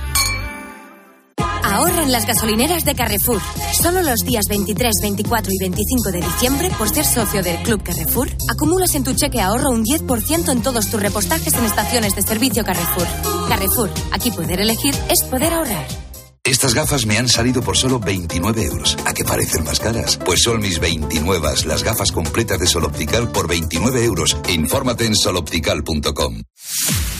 [1.75, 3.41] Ahorra en las gasolineras de Carrefour.
[3.73, 8.29] Solo los días 23, 24 y 25 de diciembre, por ser socio del Club Carrefour,
[8.49, 12.63] acumulas en tu cheque ahorro un 10% en todos tus repostajes en estaciones de servicio
[12.63, 13.05] Carrefour.
[13.49, 15.85] Carrefour, aquí poder elegir es poder ahorrar.
[16.45, 18.95] Estas gafas me han salido por solo 29 euros.
[19.05, 20.17] ¿A qué parecen más caras?
[20.23, 24.38] Pues son mis 29, las gafas completas de Sol Optical por 29 euros.
[24.47, 26.41] Infórmate en soloptical.com.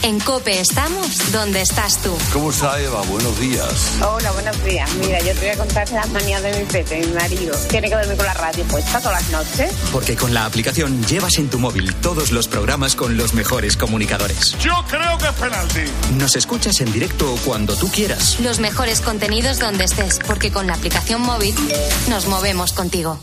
[0.06, 2.16] En Cope estamos donde estás tú.
[2.32, 3.02] ¿Cómo está Eva?
[3.08, 3.90] Buenos días.
[4.00, 4.88] Hola, buenos días.
[5.00, 7.56] Mira, yo te voy a contar las manías de mi pete, mi marido.
[7.68, 9.72] Tiene que dormir con la radio puesta todas las noches.
[9.90, 14.56] Porque con la aplicación llevas en tu móvil todos los programas con los mejores comunicadores.
[14.60, 15.80] Yo creo que es penalti.
[16.16, 18.38] Nos escuchas en directo cuando tú quieras.
[18.38, 21.56] Los mejores contenidos donde estés, porque con la aplicación móvil
[22.08, 23.18] nos movemos contigo.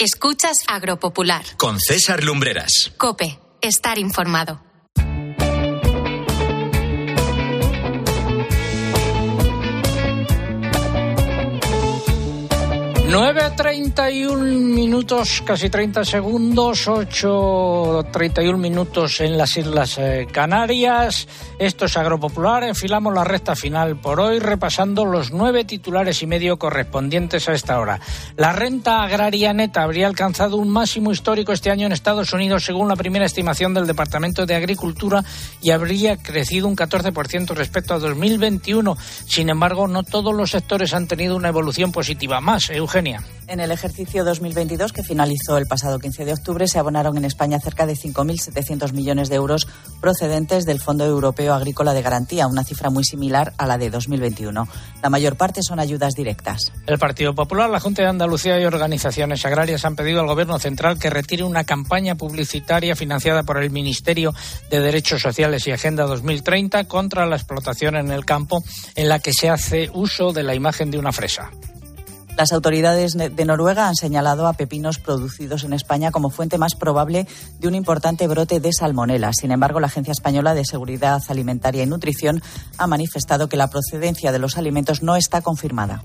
[0.00, 1.44] Escuchas Agropopular.
[1.58, 2.90] Con César Lumbreras.
[2.96, 4.69] Cope, estar informado.
[13.10, 21.26] 9.31 minutos, casi 30 segundos, 8.31 minutos en las Islas eh, Canarias.
[21.58, 22.62] Esto es Agropopular.
[22.62, 27.80] Enfilamos la recta final por hoy, repasando los nueve titulares y medio correspondientes a esta
[27.80, 27.98] hora.
[28.36, 32.86] La renta agraria neta habría alcanzado un máximo histórico este año en Estados Unidos, según
[32.86, 35.24] la primera estimación del Departamento de Agricultura,
[35.60, 38.96] y habría crecido un 14% respecto a 2021.
[39.26, 42.40] Sin embargo, no todos los sectores han tenido una evolución positiva.
[42.40, 42.99] Más, Eugenio.
[43.46, 47.58] En el ejercicio 2022, que finalizó el pasado 15 de octubre, se abonaron en España
[47.58, 49.66] cerca de 5.700 millones de euros
[50.00, 54.68] procedentes del Fondo Europeo Agrícola de Garantía, una cifra muy similar a la de 2021.
[55.02, 56.72] La mayor parte son ayudas directas.
[56.86, 60.98] El Partido Popular, la Junta de Andalucía y organizaciones agrarias han pedido al Gobierno central
[60.98, 64.34] que retire una campaña publicitaria financiada por el Ministerio
[64.70, 68.62] de Derechos Sociales y Agenda 2030 contra la explotación en el campo,
[68.94, 71.50] en la que se hace uso de la imagen de una fresa.
[72.36, 77.26] Las autoridades de Noruega han señalado a pepinos producidos en España como fuente más probable
[77.58, 79.32] de un importante brote de salmonela.
[79.32, 82.42] Sin embargo, la Agencia Española de Seguridad Alimentaria y Nutrición
[82.78, 86.02] ha manifestado que la procedencia de los alimentos no está confirmada.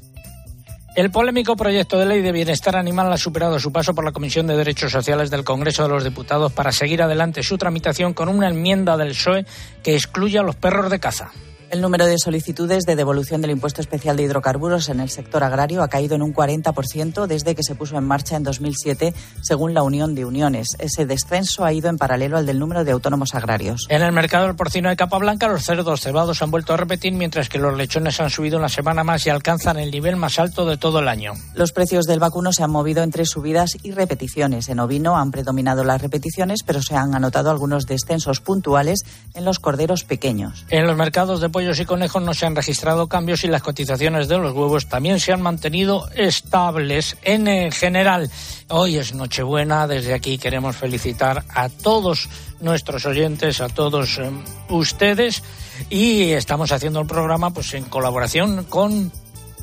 [0.95, 4.47] El polémico proyecto de ley de bienestar animal ha superado su paso por la Comisión
[4.47, 8.47] de Derechos Sociales del Congreso de los Diputados para seguir adelante su tramitación con una
[8.47, 9.45] enmienda del PSOE
[9.83, 11.31] que excluye a los perros de caza.
[11.75, 15.83] El número de solicitudes de devolución del impuesto especial de hidrocarburos en el sector agrario
[15.83, 19.83] ha caído en un 40% desde que se puso en marcha en 2007, según la
[19.83, 20.69] Unión de Uniones.
[20.79, 23.87] Ese descenso ha ido en paralelo al del número de autónomos agrarios.
[23.89, 27.11] En el mercado del porcino de capa blanca, los cerdos cebados han vuelto a repetir,
[27.11, 30.65] mientras que los lechones han subido una semana más y alcanzan el nivel más alto
[30.65, 31.33] de todo el año.
[31.55, 34.69] Los precios del vacuno se han movido entre subidas y repeticiones.
[34.69, 39.01] En ovino han predominado las repeticiones, pero se han anotado algunos descensos puntuales
[39.33, 40.65] en los corderos pequeños.
[40.69, 44.27] En los mercados de pollos y conejos no se han registrado cambios y las cotizaciones
[44.27, 48.29] de los huevos también se han mantenido estables en general.
[48.69, 54.29] Hoy es Nochebuena, desde aquí queremos felicitar a todos nuestros oyentes, a todos eh,
[54.69, 55.41] ustedes
[55.89, 59.11] y estamos haciendo el programa pues en colaboración con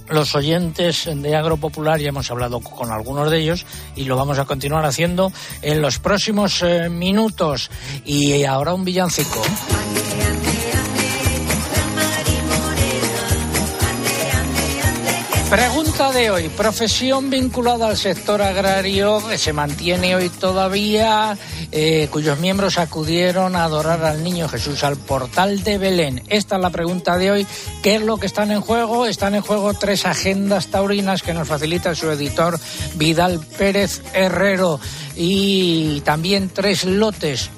[0.09, 4.45] los oyentes de Agropopular, ya hemos hablado con algunos de ellos y lo vamos a
[4.45, 7.71] continuar haciendo en los próximos eh, minutos.
[8.05, 9.41] Y ahora un villancico.
[15.53, 21.37] Pregunta de hoy, profesión vinculada al sector agrario que se mantiene hoy todavía,
[21.71, 26.23] eh, cuyos miembros acudieron a adorar al Niño Jesús al portal de Belén.
[26.29, 27.47] Esta es la pregunta de hoy.
[27.83, 29.05] ¿Qué es lo que están en juego?
[29.05, 32.59] Están en juego tres agendas taurinas que nos facilita su editor
[32.95, 34.81] Vidal Pérez Herrero
[35.17, 37.51] y también tres lotes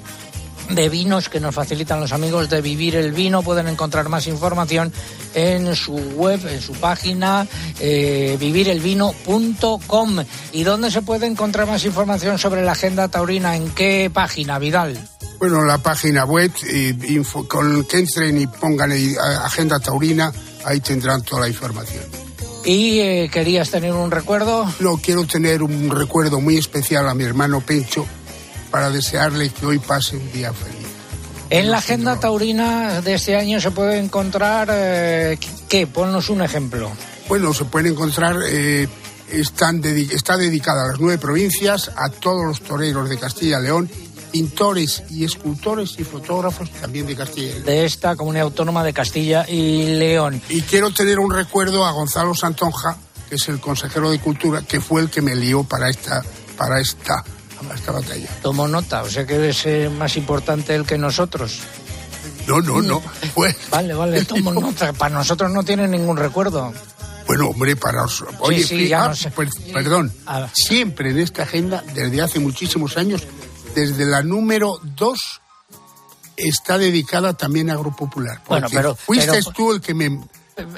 [0.69, 3.43] de vinos que nos facilitan los amigos de Vivir el Vino.
[3.43, 4.91] Pueden encontrar más información
[5.33, 7.47] en su web, en su página
[7.79, 10.23] eh, vivirelvino.com.
[10.51, 13.55] ¿Y dónde se puede encontrar más información sobre la agenda taurina?
[13.55, 14.97] ¿En qué página, Vidal?
[15.39, 20.31] Bueno, la página web, eh, info, con que entren y pongan eh, agenda taurina,
[20.63, 22.03] ahí tendrán toda la información.
[22.63, 24.65] ¿Y eh, querías tener un recuerdo?
[24.79, 28.07] No, quiero tener un recuerdo muy especial a mi hermano Pencho
[28.75, 30.85] para desearle que hoy pase un día feliz.
[31.49, 35.87] En la agenda taurina de este año se puede encontrar, eh, ¿qué?
[35.87, 36.91] Ponnos un ejemplo.
[37.29, 38.89] Bueno, se pueden encontrar, eh,
[39.31, 43.89] están está dedicada a las nueve provincias, a todos los toreros de Castilla y León,
[44.29, 47.65] pintores y escultores y fotógrafos también de Castilla y León.
[47.65, 50.41] De esta comunidad autónoma de Castilla y León.
[50.49, 52.97] Y quiero tener un recuerdo a Gonzalo Santonja,
[53.29, 56.21] que es el consejero de Cultura, que fue el que me lió para esta,
[56.57, 57.23] para esta,
[57.73, 58.27] esta batalla.
[58.41, 61.59] Tomo nota, o sea que eres eh, más importante él que nosotros.
[62.47, 63.01] No, no, no.
[63.33, 63.55] Fue.
[63.71, 64.93] Vale, vale, tomo nota.
[64.93, 66.71] Para nosotros no tiene ningún recuerdo.
[67.25, 69.31] Bueno, hombre, para os- Oye, sí, fí- ya ah, no sé.
[69.31, 70.13] per- perdón.
[70.27, 70.47] Ah.
[70.53, 73.23] Siempre en esta agenda, desde hace muchísimos años,
[73.73, 75.17] desde la número 2,
[76.37, 78.41] está dedicada también a Agropopular.
[78.47, 80.19] Bueno, Porque pero- Fuiste pero- tú el que me.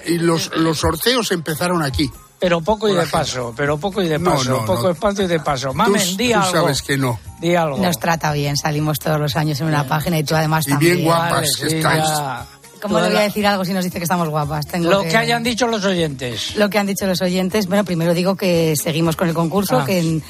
[0.06, 2.10] Y los, los sorteos empezaron aquí.
[2.40, 4.90] Pero poco y de paso, pero poco y de No, paso, no, poco no.
[4.92, 5.74] espacio y de paso.
[5.74, 6.52] Mamen, tú, di tú algo.
[6.52, 7.20] sabes que no.
[7.42, 7.78] Di algo.
[7.80, 10.94] Nos trata bien, salimos todos los años en una página y tú además Y también.
[10.98, 12.46] bien guapas Vale, que ya.
[12.80, 14.68] ¿Cómo le voy a decir algo si nos dice que estamos guapas?
[14.68, 16.56] Tengo Lo que hayan dicho los oyentes.
[16.58, 17.66] Lo que han dicho los oyentes.
[17.66, 19.86] Bueno, primero digo que seguimos con el concurso, Ah.
[19.86, 20.24] que, en-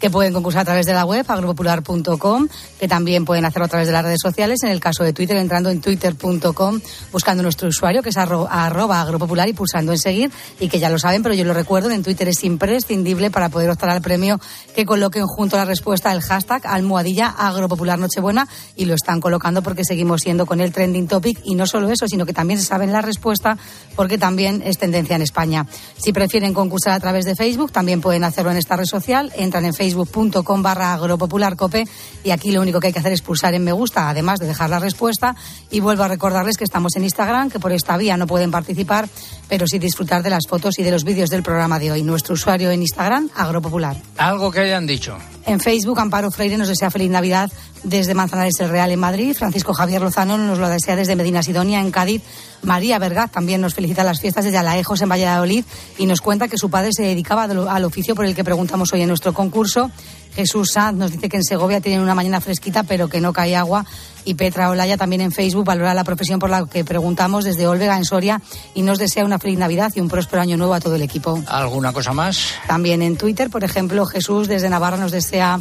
[0.00, 2.48] que pueden concursar a través de la web, agropopular.com,
[2.78, 5.36] que también pueden hacerlo a través de las redes sociales, en el caso de Twitter,
[5.36, 6.80] entrando en twitter.com,
[7.12, 10.90] buscando nuestro usuario, que es arro- arroba agropopular, y pulsando en seguir, y que ya
[10.90, 14.40] lo saben, pero yo lo recuerdo, en Twitter es imprescindible para poder optar al premio
[14.74, 19.62] que coloquen junto a la respuesta el hashtag almohadilla agropopular nochebuena, y lo están colocando
[19.62, 22.64] porque seguimos siendo con el trending topic, y no solo eso, sino que también se
[22.66, 23.58] saben la respuesta
[23.96, 25.66] porque también es tendencia en España.
[25.98, 29.30] Si prefieren concursar a través de Facebook, también pueden hacerlo en esta red social.
[29.36, 31.84] Entran en facebook.com barra agropopularcope
[32.22, 34.46] y aquí lo único que hay que hacer es pulsar en me gusta, además de
[34.46, 35.34] dejar la respuesta.
[35.70, 39.08] Y vuelvo a recordarles que estamos en Instagram, que por esta vía no pueden participar,
[39.48, 42.02] pero sí disfrutar de las fotos y de los vídeos del programa de hoy.
[42.02, 43.96] Nuestro usuario en Instagram, agropopular.
[44.16, 45.16] Algo que hayan dicho.
[45.46, 47.50] En Facebook, Amparo Freire nos desea feliz Navidad
[47.82, 49.34] desde Manzanares el Real en Madrid.
[49.34, 52.22] Francisco Javier Lozano nos lo desea desde Medina Sidonia en Cádiz.
[52.62, 55.64] María Vergaz también nos felicita las fiestas desde Alaejos en Valladolid
[55.98, 58.92] y nos cuenta que su padre se dedicaba al al oficio por el que preguntamos
[58.92, 59.90] hoy en nuestro concurso.
[60.34, 63.56] Jesús Sanz nos dice que en Segovia tienen una mañana fresquita pero que no cae
[63.56, 63.84] agua.
[64.24, 67.96] Y Petra Olaya también en Facebook valora la profesión por la que preguntamos desde Olvega
[67.96, 68.40] en Soria
[68.74, 71.42] y nos desea una feliz Navidad y un próspero año nuevo a todo el equipo.
[71.46, 72.38] ¿Alguna cosa más?
[72.66, 75.60] También en Twitter, por ejemplo, Jesús desde Navarra nos desea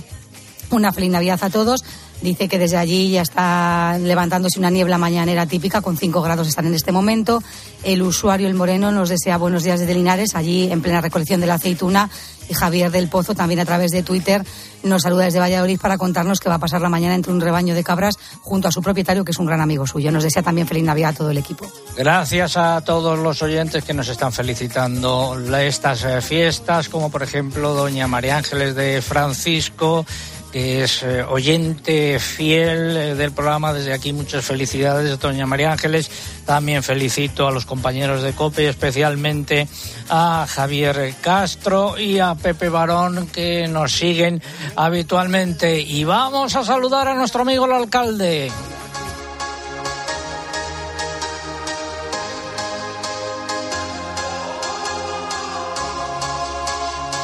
[0.72, 1.84] una feliz Navidad a todos.
[2.22, 6.68] Dice que desde allí ya está levantándose una niebla mañanera típica, con 5 grados están
[6.68, 7.42] en este momento.
[7.84, 11.48] El usuario, el Moreno, nos desea buenos días desde Linares, allí en plena recolección de
[11.48, 12.10] la aceituna.
[12.50, 14.44] Y Javier del Pozo, también a través de Twitter,
[14.84, 17.76] nos saluda desde Valladolid para contarnos que va a pasar la mañana entre un rebaño
[17.76, 20.12] de cabras junto a su propietario, que es un gran amigo suyo.
[20.12, 21.72] Nos desea también feliz Navidad a todo el equipo.
[21.96, 27.76] Gracias a todos los oyentes que nos están felicitando estas eh, fiestas, como por ejemplo
[27.76, 30.06] doña María Ángeles de Francisco,
[30.52, 33.74] que es eh, oyente fiel eh, del programa.
[33.74, 36.10] Desde aquí muchas felicidades, doña María Ángeles.
[36.46, 39.68] También felicito a los compañeros de COPE, especialmente
[40.10, 44.42] a Javier Castro y a Pepe Barón, que nos siguen
[44.76, 45.80] habitualmente.
[45.80, 48.52] Y vamos a saludar a nuestro amigo el alcalde.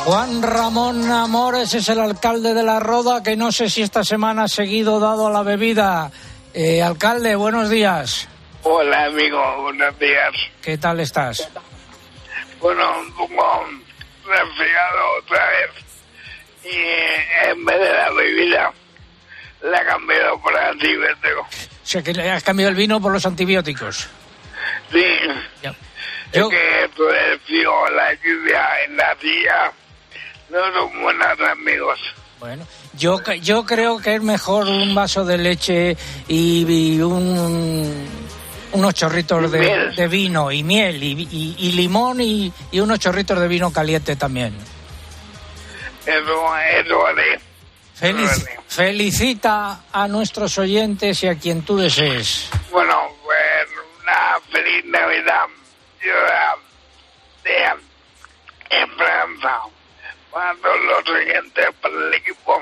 [0.05, 4.43] Juan Ramón Amores es el alcalde de La Roda, que no sé si esta semana
[4.43, 6.11] ha seguido dado a la bebida.
[6.53, 8.27] Eh, alcalde, buenos días.
[8.63, 10.31] Hola amigo, buenos días.
[10.61, 11.49] ¿Qué tal estás?
[12.61, 13.65] Bueno, un poco
[14.25, 15.85] resfriado otra vez
[16.65, 18.73] y eh, en vez de la bebida
[19.63, 21.41] la he cambiado por antibiótico.
[21.41, 21.47] O
[21.87, 24.07] sea, que le has cambiado el vino por los antibióticos.
[24.91, 25.03] Sí,
[25.63, 25.71] Yo-
[26.31, 29.71] es que todo el frío, la lluvia en la silla
[30.55, 31.99] no son buenos amigos.
[32.39, 35.97] Bueno, yo, yo creo que es mejor un vaso de leche
[36.27, 38.07] y, y un,
[38.73, 43.47] unos chorritos de, de vino y miel y, y- y limón y, unos chorritos de
[43.47, 44.55] vino caliente también.
[46.05, 47.39] Eso, eso haré.
[47.99, 52.49] Felic- felicita a nuestros oyentes y a quien tú desees.
[52.69, 52.93] Bueno,
[53.23, 53.67] pues
[54.03, 55.45] una feliz Navidad.
[56.03, 56.11] Yo
[57.43, 57.63] de
[58.69, 59.74] esperanza para
[60.61, 62.61] todos los oyentes, para el equipo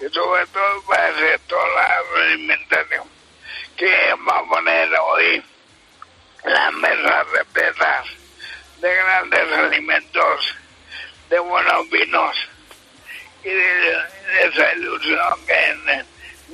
[0.00, 1.60] y sobre todo para el sector
[2.24, 3.04] alimentario
[3.76, 3.86] que
[4.28, 5.42] va a poner hoy
[6.44, 8.06] las mesas repletas
[8.80, 10.54] de grandes alimentos,
[11.30, 12.36] de buenos vinos
[13.44, 16.04] y de, de esa ilusión que ne-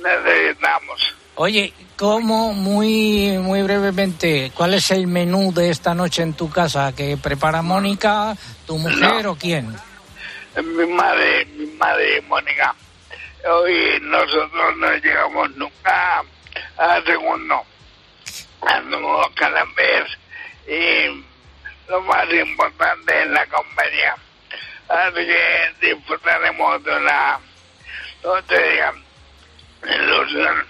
[0.01, 1.15] necesitamos.
[1.35, 6.93] Oye, ¿cómo, muy, muy brevemente, cuál es el menú de esta noche en tu casa?
[6.95, 8.35] ¿Que prepara Mónica,
[8.67, 9.75] tu mujer o quién?
[10.61, 12.75] Mi madre, mi madre Mónica.
[13.45, 16.23] Hoy nosotros no llegamos nunca
[16.77, 17.63] al segundo.
[18.61, 20.05] Hacemos cada vez
[20.67, 21.25] y
[21.89, 24.15] lo más importante es la compañía.
[24.87, 27.39] Así que disfrutaremos de una
[28.23, 28.93] lotería
[29.83, 30.65] ilusión.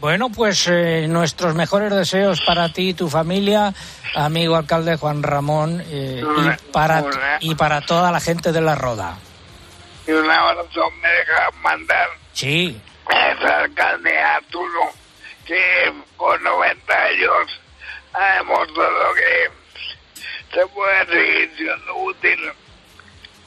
[0.00, 3.74] Bueno, pues eh, nuestros mejores deseos para ti y tu familia,
[4.14, 7.04] amigo alcalde Juan Ramón, eh, y, para,
[7.40, 9.18] y para toda la gente de la Roda.
[10.06, 14.92] Y un abrazo me deja mandar Sí, a ese alcalde Arturo
[15.44, 17.60] que con 90 años
[18.12, 22.38] ha demostrado que se puede seguir siendo útil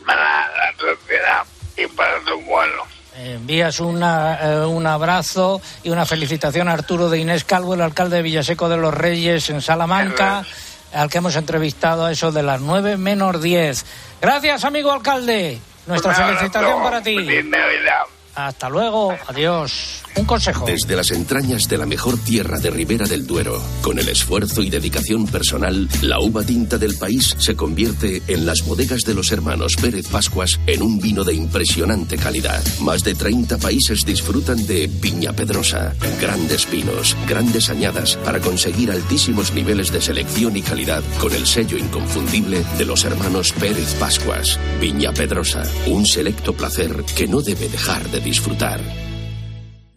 [0.06, 1.46] para la sociedad
[1.78, 2.86] y para su pueblo.
[3.16, 8.18] Envías una, eh, un abrazo y una felicitación a Arturo de Inés Calvo, el alcalde
[8.18, 10.46] de Villaseco de los Reyes en Salamanca,
[10.94, 13.86] al que hemos entrevistado a eso de las 9 menos 10.
[14.22, 15.60] Gracias, amigo alcalde.
[15.88, 17.16] Nuestra felicitación para ti.
[17.16, 18.04] feliz Navidad.
[18.36, 20.04] Hasta luego, adiós.
[20.16, 20.66] Un consejo.
[20.66, 24.70] Desde las entrañas de la mejor tierra de Ribera del Duero, con el esfuerzo y
[24.70, 29.76] dedicación personal, la uva tinta del país se convierte en las bodegas de los hermanos
[29.82, 32.62] Pérez Pascuas en un vino de impresionante calidad.
[32.82, 39.54] Más de 30 países disfrutan de Viña Pedrosa, grandes vinos, grandes añadas para conseguir altísimos
[39.54, 44.60] niveles de selección y calidad con el sello inconfundible de los hermanos Pérez Pascuas.
[44.80, 48.80] Viña Pedrosa, un selecto placer que no debe dejar de disfrutar.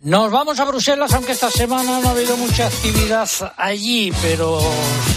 [0.05, 3.26] Nos vamos a Bruselas, aunque esta semana no ha habido mucha actividad
[3.57, 4.61] allí, pero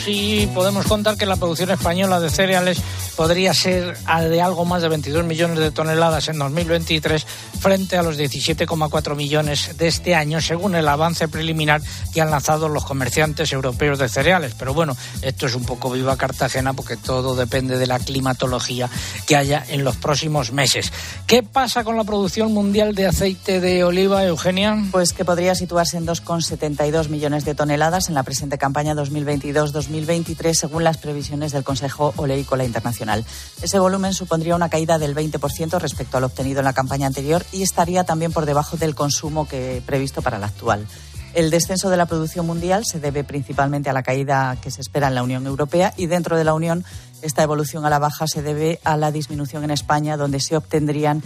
[0.05, 2.81] sí podemos contar que la producción española de cereales
[3.17, 7.25] podría ser de algo más de 22 millones de toneladas en 2023
[7.59, 11.81] frente a los 17,4 millones de este año, según el avance preliminar
[12.13, 14.53] que han lanzado los comerciantes europeos de cereales.
[14.57, 18.89] Pero bueno, esto es un poco viva Cartagena porque todo depende de la climatología
[19.25, 20.93] que haya en los próximos meses.
[21.25, 24.76] ¿Qué pasa con la producción mundial de aceite de oliva, Eugenia?
[24.91, 30.83] Pues que podría situarse en 2,72 millones de toneladas en la presente campaña 2022-2023, según
[30.83, 33.25] las previsiones del Consejo Oleícola Internacional.
[33.61, 37.63] Ese volumen supondría una caída del 20% respecto al obtenido en la campaña anterior y
[37.63, 40.85] estaría también por debajo del consumo que previsto para la actual.
[41.33, 45.07] El descenso de la producción mundial se debe principalmente a la caída que se espera
[45.07, 46.83] en la Unión Europea y dentro de la Unión
[47.21, 51.21] esta evolución a la baja se debe a la disminución en España, donde se obtendrían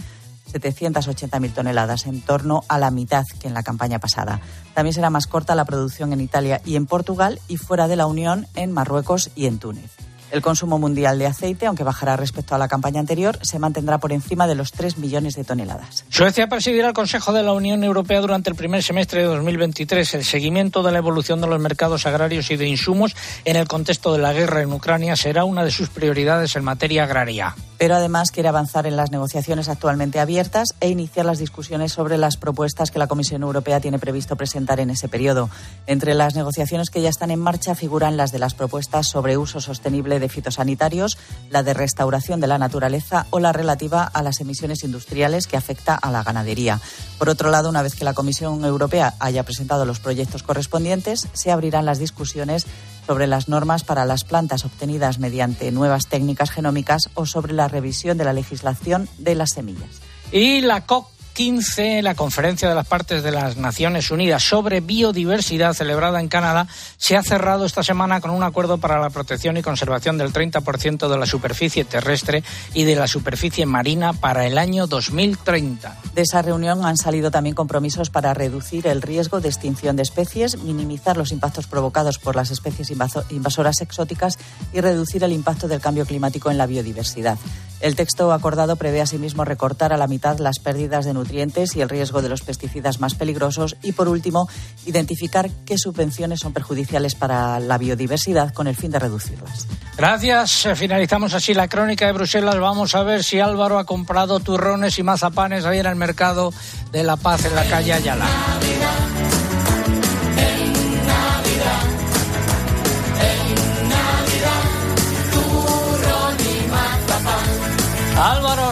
[0.50, 4.40] 780.000 toneladas, en torno a la mitad que en la campaña pasada.
[4.74, 8.06] También será más corta la producción en Italia y en Portugal y fuera de la
[8.06, 10.11] Unión en Marruecos y en Túnez.
[10.32, 14.12] El consumo mundial de aceite, aunque bajará respecto a la campaña anterior, se mantendrá por
[14.12, 16.06] encima de los 3 millones de toneladas.
[16.08, 20.14] Suecia presidirá el Consejo de la Unión Europea durante el primer semestre de 2023.
[20.14, 23.14] El seguimiento de la evolución de los mercados agrarios y de insumos
[23.44, 27.04] en el contexto de la guerra en Ucrania será una de sus prioridades en materia
[27.04, 27.54] agraria.
[27.76, 32.36] Pero además quiere avanzar en las negociaciones actualmente abiertas e iniciar las discusiones sobre las
[32.36, 35.50] propuestas que la Comisión Europea tiene previsto presentar en ese periodo.
[35.88, 39.60] Entre las negociaciones que ya están en marcha figuran las de las propuestas sobre uso
[39.60, 41.18] sostenible de fitosanitarios,
[41.50, 45.94] la de restauración de la naturaleza o la relativa a las emisiones industriales que afecta
[45.94, 46.80] a la ganadería.
[47.18, 51.50] Por otro lado, una vez que la Comisión Europea haya presentado los proyectos correspondientes, se
[51.50, 52.66] abrirán las discusiones
[53.06, 58.16] sobre las normas para las plantas obtenidas mediante nuevas técnicas genómicas o sobre la revisión
[58.16, 60.00] de la legislación de las semillas.
[60.30, 65.72] Y la COP 15, la Conferencia de las Partes de las Naciones Unidas sobre Biodiversidad
[65.72, 66.66] celebrada en Canadá,
[66.98, 71.08] se ha cerrado esta semana con un acuerdo para la protección y conservación del 30%
[71.08, 75.96] de la superficie terrestre y de la superficie marina para el año 2030.
[76.14, 80.58] De esa reunión han salido también compromisos para reducir el riesgo de extinción de especies,
[80.58, 84.38] minimizar los impactos provocados por las especies invaso- invasoras exóticas
[84.72, 87.38] y reducir el impacto del cambio climático en la biodiversidad.
[87.80, 91.88] El texto acordado prevé asimismo recortar a la mitad las pérdidas de nutrientes y el
[91.88, 94.48] riesgo de los pesticidas más peligrosos y, por último,
[94.86, 99.66] identificar qué subvenciones son perjudiciales para la biodiversidad con el fin de reducirlas.
[99.96, 100.66] Gracias.
[100.66, 102.58] Eh, Finalizamos así la crónica de Bruselas.
[102.58, 106.52] Vamos a ver si Álvaro ha comprado turrones y mazapanes ahí en el mercado
[106.90, 108.26] de La Paz en la calle Ayala.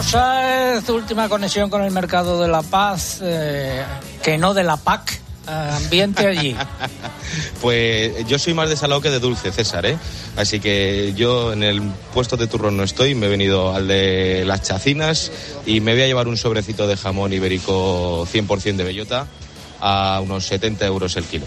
[0.03, 3.83] Sáez, última conexión con el mercado de La Paz, eh,
[4.23, 6.55] que no de la PAC, eh, ambiente allí.
[7.61, 9.97] Pues yo soy más de salado que de dulce, César, ¿eh?
[10.35, 11.81] Así que yo en el
[12.13, 15.31] puesto de turrón no estoy, me he venido al de las chacinas
[15.65, 19.27] y me voy a llevar un sobrecito de jamón ibérico 100% de bellota
[19.79, 21.45] a unos 70 euros el kilo.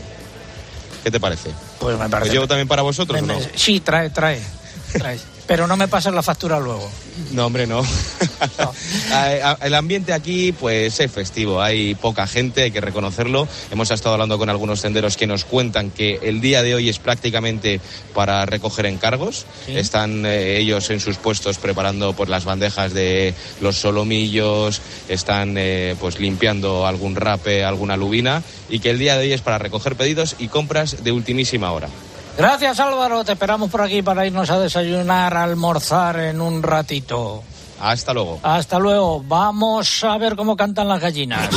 [1.02, 1.50] ¿Qué te parece?
[1.80, 2.28] Pues me parece.
[2.28, 3.36] ¿Lo llevo también para vosotros o no?
[3.56, 4.40] Sí, trae, trae,
[4.96, 5.18] trae.
[5.46, 6.90] Pero no me pases la factura luego.
[7.32, 7.82] No, hombre, no.
[9.60, 11.60] El ambiente aquí, pues es festivo.
[11.60, 13.46] Hay poca gente, hay que reconocerlo.
[13.70, 16.98] Hemos estado hablando con algunos senderos que nos cuentan que el día de hoy es
[16.98, 17.80] prácticamente
[18.14, 19.46] para recoger encargos.
[19.66, 19.76] Sí.
[19.76, 25.94] Están eh, ellos en sus puestos preparando pues, las bandejas de los solomillos, están eh,
[26.00, 29.96] pues limpiando algún rape, alguna lubina y que el día de hoy es para recoger
[29.96, 31.88] pedidos y compras de ultimísima hora.
[32.36, 37.42] Gracias Álvaro, te esperamos por aquí para irnos a desayunar, a almorzar en un ratito.
[37.80, 38.40] Hasta luego.
[38.42, 39.22] Hasta luego.
[39.26, 41.48] Vamos a ver cómo cantan las gallinas.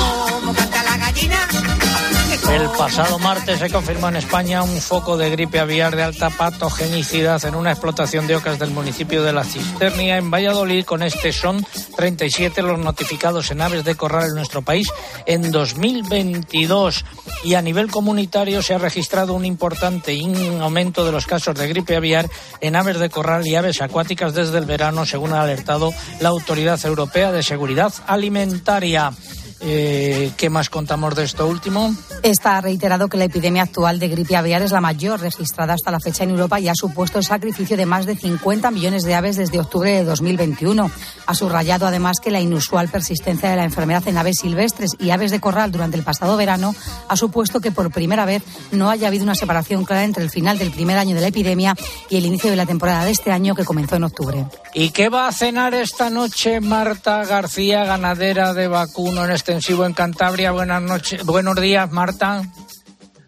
[2.50, 7.44] El pasado martes se confirmó en España un foco de gripe aviar de alta patogenicidad
[7.46, 10.86] en una explotación de ocas del municipio de La Cisternia en Valladolid.
[10.86, 11.66] Con este son
[11.98, 14.88] 37 los notificados en aves de corral en nuestro país
[15.26, 17.04] en 2022.
[17.44, 20.18] Y a nivel comunitario se ha registrado un importante
[20.62, 22.30] aumento de los casos de gripe aviar
[22.62, 26.84] en aves de corral y aves acuáticas desde el verano, según ha alertado la Autoridad
[26.86, 29.12] Europea de Seguridad Alimentaria.
[29.60, 31.94] Eh, ¿Qué más contamos de esto último?
[32.22, 36.00] Está reiterado que la epidemia actual de gripe aviar es la mayor registrada hasta la
[36.00, 39.36] fecha en Europa y ha supuesto el sacrificio de más de 50 millones de aves
[39.36, 40.92] desde octubre de 2021.
[41.26, 45.32] Ha subrayado además que la inusual persistencia de la enfermedad en aves silvestres y aves
[45.32, 46.76] de corral durante el pasado verano
[47.08, 50.58] ha supuesto que por primera vez no haya habido una separación clara entre el final
[50.60, 51.76] del primer año de la epidemia
[52.10, 54.46] y el inicio de la temporada de este año que comenzó en octubre.
[54.74, 59.94] ¿Y qué va a cenar esta noche Marta García, ganadera de vacuno en extensivo en
[59.94, 60.52] Cantabria?
[60.52, 62.44] Buenas noches, buenos días, Marta.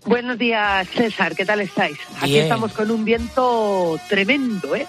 [0.06, 1.34] Buenos días, César.
[1.34, 1.98] ¿Qué tal estáis?
[2.20, 4.86] Aquí estamos con un viento tremendo, ¿eh?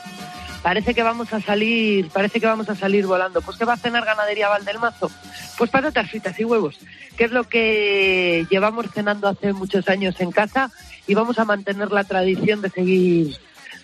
[0.60, 3.42] Parece que vamos a salir, parece que vamos a salir volando.
[3.42, 5.08] Pues qué va a cenar ganadería Valdelmazo.
[5.56, 6.80] Pues patatas fritas y huevos,
[7.16, 10.72] que es lo que llevamos cenando hace muchos años en casa
[11.06, 13.36] y vamos a mantener la tradición de seguir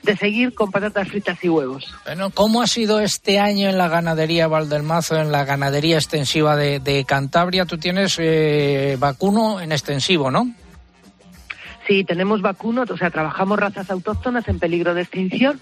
[0.07, 1.85] de seguir con patatas fritas y huevos.
[2.05, 6.81] Bueno, ¿cómo ha sido este año en la ganadería Valdelmazo, en la ganadería extensiva de,
[6.81, 7.67] de Cantabria?
[7.67, 10.51] Tú tienes eh, vacuno en extensivo, ¿no?
[11.87, 15.61] Sí, tenemos vacunos, o sea, trabajamos razas autóctonas en peligro de extinción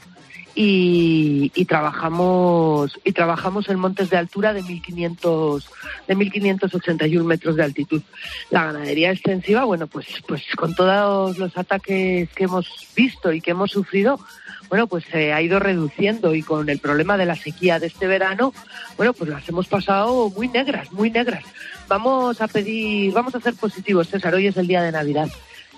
[0.54, 5.70] y, y trabajamos y trabajamos en montes de altura de 1500
[6.06, 8.02] de 1581 metros de altitud.
[8.50, 13.52] La ganadería extensiva, bueno, pues pues con todos los ataques que hemos visto y que
[13.52, 14.20] hemos sufrido,
[14.68, 18.06] bueno, pues se ha ido reduciendo y con el problema de la sequía de este
[18.06, 18.52] verano,
[18.96, 21.44] bueno, pues las hemos pasado muy negras, muy negras.
[21.88, 25.28] Vamos a pedir, vamos a ser positivos, César, hoy es el día de Navidad.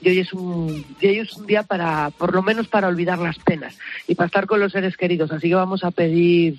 [0.01, 3.39] Y hoy es un hoy es un día para, por lo menos para olvidar las
[3.39, 3.77] penas
[4.07, 5.33] y para estar con los seres queridos.
[5.33, 6.59] Así que vamos a pedir,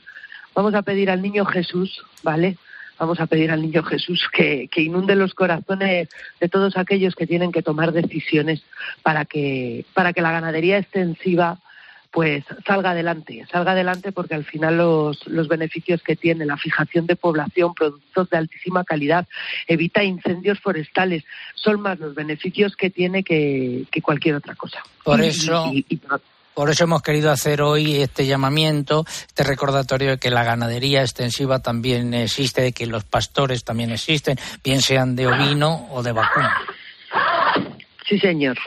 [0.56, 2.58] vamos a pedir al niño Jesús, ¿vale?
[3.00, 6.10] Vamos a pedir al niño Jesús que, que inunde los corazones
[6.40, 8.64] de todos aquellos que tienen que tomar decisiones
[9.04, 11.60] para que, para que la ganadería extensiva
[12.12, 17.06] pues salga adelante, salga adelante porque al final los, los beneficios que tiene la fijación
[17.06, 19.28] de población, productos de altísima calidad,
[19.68, 21.24] evita incendios forestales,
[21.56, 24.82] son más los beneficios que tiene que, que cualquier otra cosa.
[25.04, 26.00] Por Y- eso- y- y-
[26.54, 31.60] Por eso hemos querido hacer hoy este llamamiento, este recordatorio de que la ganadería extensiva
[31.62, 36.50] también existe, de que los pastores también existen, bien sean de ovino o de vacuno.
[38.10, 38.58] Sí, señor.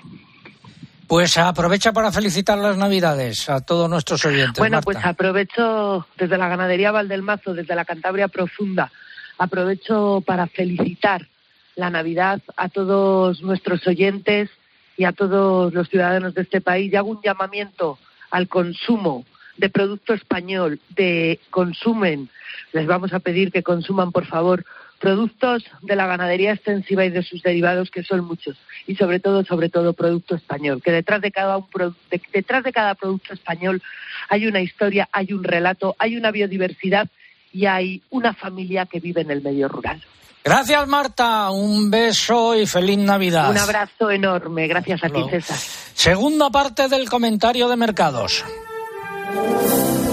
[1.10, 4.58] Pues aprovecha para felicitar las Navidades a todos nuestros oyentes.
[4.58, 4.84] Bueno, Marta.
[4.84, 8.92] pues aprovecho desde la ganadería Valdelmazo, desde la Cantabria Profunda,
[9.36, 11.26] aprovecho para felicitar
[11.74, 14.50] la Navidad a todos nuestros oyentes
[14.96, 17.98] y a todos los ciudadanos de este país y hago un llamamiento
[18.30, 19.24] al consumo
[19.56, 22.28] de producto español, de consumen,
[22.72, 24.64] les vamos a pedir que consuman, por favor,
[25.00, 29.44] productos de la ganadería extensiva y de sus derivados, que son muchos, y sobre todo,
[29.44, 33.32] sobre todo, producto español, que detrás de cada, un pro- de- detrás de cada producto
[33.34, 33.82] español
[34.28, 37.08] hay una historia, hay un relato, hay una biodiversidad
[37.52, 40.00] y hay una familia que vive en el medio rural.
[40.44, 41.50] Gracias, Marta.
[41.50, 43.50] Un beso y feliz Navidad.
[43.50, 44.68] Un abrazo enorme.
[44.68, 45.56] Gracias a ti, César.
[45.94, 48.44] Segunda parte del comentario de mercados.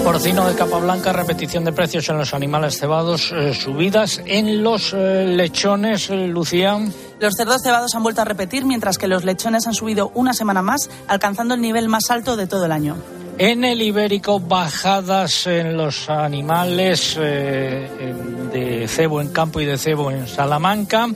[0.08, 4.94] Porcino de capa blanca, repetición de precios en los animales cebados, eh, subidas en los
[4.94, 6.78] eh, lechones, eh, Lucía.
[7.20, 10.62] Los cerdos cebados han vuelto a repetir, mientras que los lechones han subido una semana
[10.62, 12.96] más, alcanzando el nivel más alto de todo el año.
[13.36, 20.26] En el ibérico, bajadas en los animales de cebo en campo y de cebo en
[20.26, 21.06] Salamanca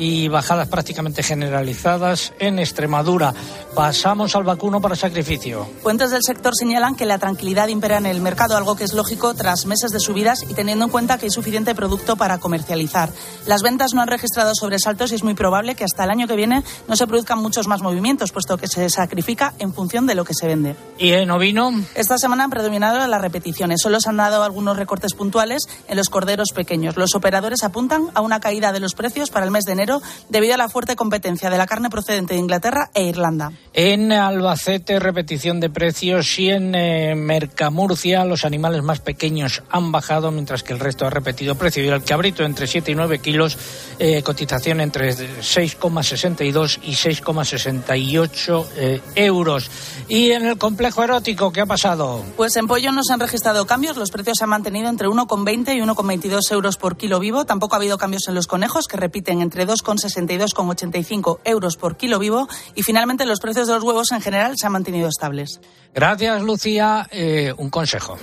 [0.00, 3.34] y bajadas prácticamente generalizadas en Extremadura.
[3.74, 5.66] Pasamos al vacuno para sacrificio.
[5.82, 9.34] Fuentes del sector señalan que la tranquilidad impera en el mercado, algo que es lógico
[9.34, 13.10] tras meses de subidas y teniendo en cuenta que hay suficiente producto para comercializar.
[13.46, 16.34] Las ventas no han registrado sobresaltos y es muy probable que hasta el año que
[16.34, 20.24] viene no se produzcan muchos más movimientos, puesto que se sacrifica en función de lo
[20.24, 20.74] que se vende.
[20.98, 21.70] ¿Y en ovino?
[21.94, 23.80] Esta semana han predominado las repeticiones.
[23.80, 26.96] Solo se han dado algunos recortes puntuales en los corderos pequeños.
[26.96, 30.54] Los operadores apuntan a una caída de los precios para el mes de enero debido
[30.54, 33.52] a la fuerte competencia de la carne procedente de Inglaterra e Irlanda.
[33.72, 40.32] En Albacete, repetición de precios y en eh, Mercamurcia los animales más pequeños han bajado
[40.32, 41.84] mientras que el resto ha repetido precio.
[41.84, 43.56] Y el cabrito entre 7 y 9 kilos,
[44.00, 49.70] eh, cotización entre 6,62 y 6,68 eh, euros.
[50.08, 52.24] Y en el complejo erótico, ¿qué ha pasado?
[52.36, 53.96] Pues en pollo no se han registrado cambios.
[53.96, 57.44] Los precios se han mantenido entre 1,20 y 1,22 euros por kilo vivo.
[57.44, 61.96] Tampoco ha habido cambios en los conejos, que repiten entre 2 con 62,85 euros por
[61.96, 65.60] kilo vivo y finalmente los precios de los huevos en general se han mantenido estables.
[65.94, 67.06] Gracias, Lucía.
[67.10, 68.18] Eh, un consejo.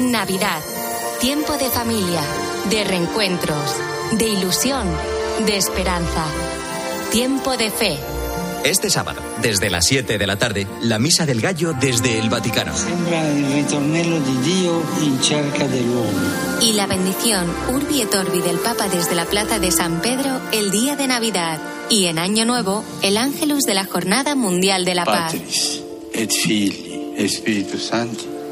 [0.00, 0.60] Navidad.
[1.20, 2.20] Tiempo de familia,
[2.70, 3.76] de reencuentros,
[4.12, 4.86] de ilusión,
[5.46, 6.26] de esperanza.
[7.10, 7.98] Tiempo de fe
[8.66, 12.72] este sábado, desde las 7 de la tarde, la Misa del Gallo desde el Vaticano.
[16.60, 20.72] Y la bendición Urbi et Orbi del Papa desde la Plaza de San Pedro el
[20.72, 21.60] día de Navidad.
[21.88, 25.34] Y en Año Nuevo, el Ángelus de la Jornada Mundial de la Paz.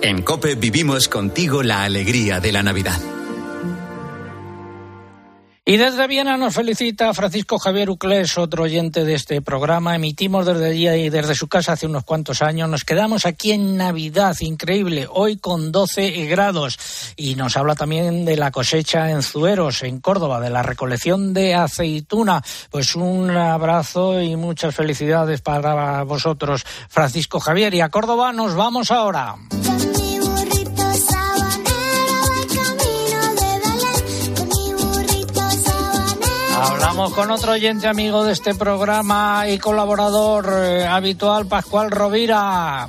[0.02, 3.13] En COPE vivimos contigo la alegría de la Navidad.
[5.66, 9.94] Y desde Viena nos felicita Francisco Javier Uclés, otro oyente de este programa.
[9.94, 12.68] Emitimos desde allí y desde su casa hace unos cuantos años.
[12.68, 16.78] Nos quedamos aquí en Navidad, increíble, hoy con 12 grados.
[17.16, 21.54] Y nos habla también de la cosecha en Zueros, en Córdoba, de la recolección de
[21.54, 22.42] aceituna.
[22.70, 27.72] Pues un abrazo y muchas felicidades para vosotros, Francisco Javier.
[27.72, 29.36] Y a Córdoba nos vamos ahora.
[36.94, 42.86] Hablamos con otro oyente amigo de este programa y colaborador eh, habitual, Pascual Rovira.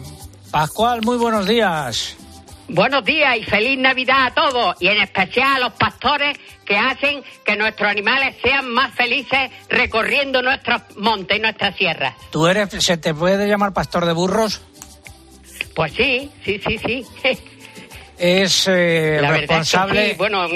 [0.51, 2.15] Pascual, muy buenos días.
[2.67, 7.23] Buenos días y feliz Navidad a todos y en especial a los pastores que hacen
[7.43, 12.13] que nuestros animales sean más felices recorriendo nuestros montes y nuestras sierras.
[12.29, 14.61] ¿Tú eres, se te puede llamar pastor de burros?
[15.75, 17.05] Pues sí, sí, sí, sí.
[18.19, 20.13] Es eh, responsable.
[20.17, 20.47] Bueno,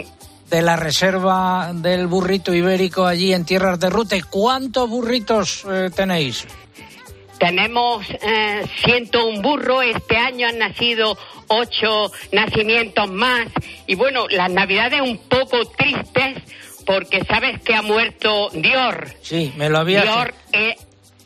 [0.50, 4.24] de la reserva del burrito ibérico allí en tierras de Rute.
[4.24, 6.48] ¿Cuántos burritos eh, tenéis?
[7.38, 13.48] Tenemos eh, 101 burros, este año han nacido ocho nacimientos más
[13.88, 16.44] y bueno, las navidades un poco tristes
[16.86, 19.08] porque sabes que ha muerto Dior.
[19.22, 20.76] Sí, me lo habías, Dior, eh,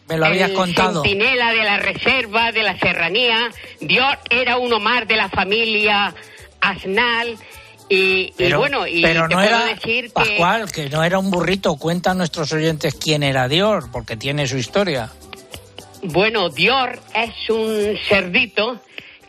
[0.07, 1.01] me lo habías contado.
[1.01, 3.49] Centinela de la reserva, de la serranía.
[3.79, 6.13] Dior era uno más de la familia
[6.59, 7.37] Asnal
[7.93, 11.29] y, bueno, y pero te no puedo era decir que Pascual, que no era un
[11.29, 11.75] burrito.
[11.75, 15.11] Cuenta a nuestros oyentes quién era Dior, porque tiene su historia.
[16.03, 18.81] Bueno, Dior es un cerdito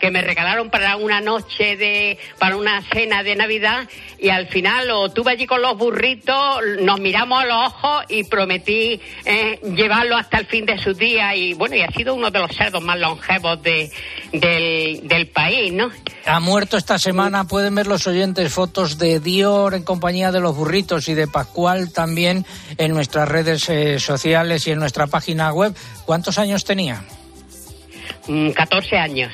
[0.05, 3.89] que me regalaron para una noche de, para una cena de Navidad
[4.19, 8.23] y al final lo tuve allí con los burritos, nos miramos a los ojos y
[8.25, 12.29] prometí eh, llevarlo hasta el fin de sus días y bueno, y ha sido uno
[12.29, 13.89] de los cerdos más longevos de,
[14.31, 15.89] del, del país, ¿no?
[16.27, 20.55] Ha muerto esta semana, pueden ver los oyentes fotos de Dior en compañía de los
[20.55, 22.45] burritos y de Pascual también
[22.77, 25.75] en nuestras redes eh, sociales y en nuestra página web.
[26.05, 27.03] ¿Cuántos años tenía?
[28.27, 29.33] Mm, 14 años.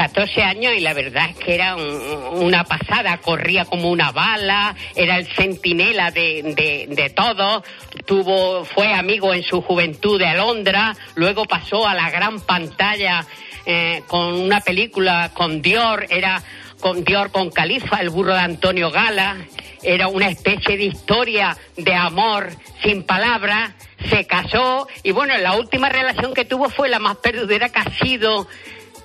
[0.00, 4.74] 14 años y la verdad es que era un- una pasada, corría como una bala,
[4.94, 7.62] era el centinela de, de, todo,
[8.06, 13.26] tuvo, fue amigo en su juventud de Alondra, luego pasó a la gran pantalla
[13.66, 16.42] eh, con una película con Dior, era
[16.80, 19.36] con Dior con Califa, el burro de Antonio Gala,
[19.82, 22.48] era una especie de historia de amor
[22.82, 23.72] sin palabras,
[24.08, 27.98] se casó y bueno, la última relación que tuvo fue la más perdurera que ha
[28.02, 28.48] sido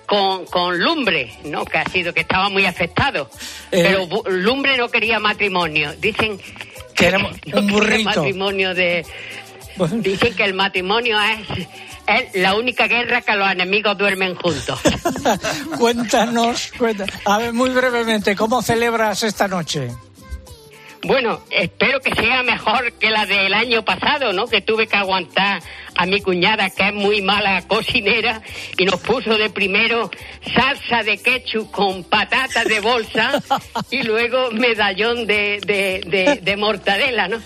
[0.06, 1.66] con, con Lumbre, ¿no?
[1.66, 3.30] Que ha sido, que estaba muy afectado.
[3.72, 3.84] Eh.
[3.84, 5.94] Pero Lumbre no quería matrimonio.
[6.00, 6.40] Dicen
[6.96, 8.10] Que era no un quería burrito.
[8.10, 9.06] matrimonio de...
[9.96, 11.68] Dicen que el matrimonio es,
[12.08, 14.80] es la única guerra que los enemigos duermen juntos.
[15.78, 16.72] Cuéntanos,
[17.26, 19.92] a ver, muy brevemente, ¿cómo celebras esta noche?
[21.04, 24.48] Bueno, espero que sea mejor que la del año pasado, ¿no?
[24.48, 25.62] Que tuve que aguantar
[25.96, 28.42] a mi cuñada, que es muy mala cocinera,
[28.78, 30.10] y nos puso de primero
[30.54, 33.42] salsa de ketchup con patatas de bolsa
[33.92, 37.40] y luego medallón de, de, de, de mortadela, ¿no?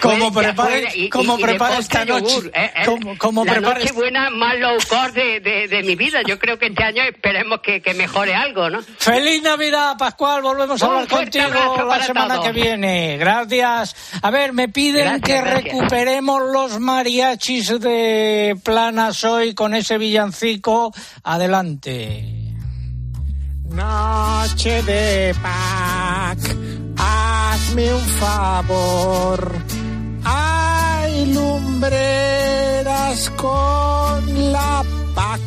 [0.00, 2.26] ¿Cómo Pues, prepare- y- y- y postre esta noche?
[2.34, 5.68] yogur, eh, eh, ¿Cómo- cómo la prepara noche esta- buena más low cost de, de,
[5.68, 6.22] de mi vida.
[6.26, 8.80] Yo creo que este año esperemos que, que mejore algo, ¿no?
[8.98, 10.42] Feliz Navidad, Pascual.
[10.42, 12.46] Volvemos a hablar contigo la semana todos.
[12.46, 13.16] que viene.
[13.18, 13.96] Gracias.
[14.22, 15.64] A ver, me piden Gracias, que gracias.
[15.64, 20.92] recuperemos los mariachis de Planas hoy con ese villancico.
[21.24, 22.24] Adelante.
[23.68, 26.38] Noche de pack,
[26.98, 29.52] hazme un favor.
[30.24, 35.40] Hay lumbreras con la pack.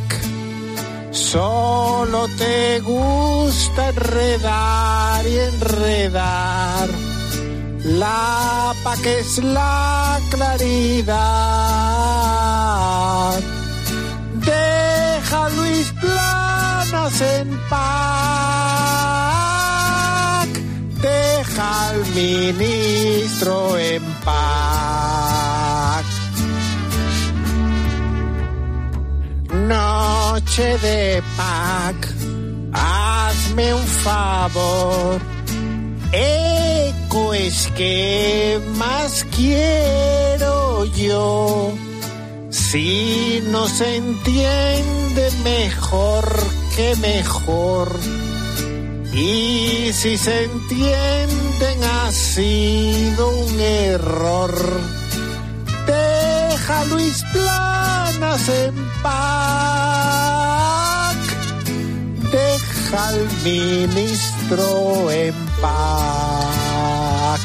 [1.11, 6.89] Solo te gusta enredar y enredar.
[7.83, 11.15] La pack es la claridad.
[14.33, 19.34] Deja Luis Planas en paz.
[21.57, 26.03] Al ministro en paz.
[29.53, 32.07] Noche de pack,
[32.73, 35.21] hazme un favor.
[36.11, 41.73] Eco es que más quiero yo.
[42.49, 46.25] Si no se entiende mejor
[46.75, 47.97] que mejor.
[49.15, 54.53] Y si se entienden ha sido un error.
[55.87, 59.15] Deja a Luis Planas en paz.
[62.29, 67.39] Deja al ministro en paz.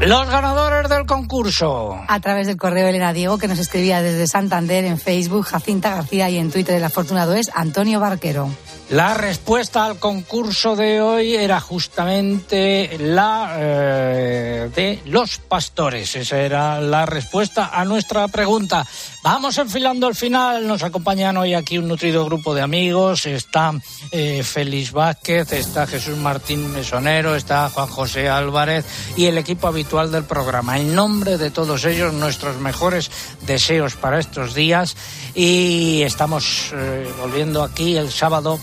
[0.00, 1.98] Los ganadores del concurso.
[2.06, 6.28] A través del correo Elena Diego, que nos escribía desde Santander en Facebook, Jacinta García
[6.28, 8.50] y en Twitter el afortunado es Antonio Barquero.
[8.90, 16.14] La respuesta al concurso de hoy era justamente la eh, de los pastores.
[16.14, 18.86] Esa era la respuesta a nuestra pregunta.
[19.24, 20.68] Vamos enfilando al final.
[20.68, 23.26] Nos acompañan hoy aquí un nutrido grupo de amigos.
[23.26, 23.72] Está
[24.12, 30.12] eh, Félix Vázquez, está Jesús Martín Mesonero, está Juan José Álvarez y el equipo habitual
[30.12, 30.78] del programa.
[30.78, 33.10] En nombre de todos ellos, nuestros mejores
[33.48, 34.96] deseos para estos días.
[35.34, 38.60] Y estamos eh, volviendo aquí el sábado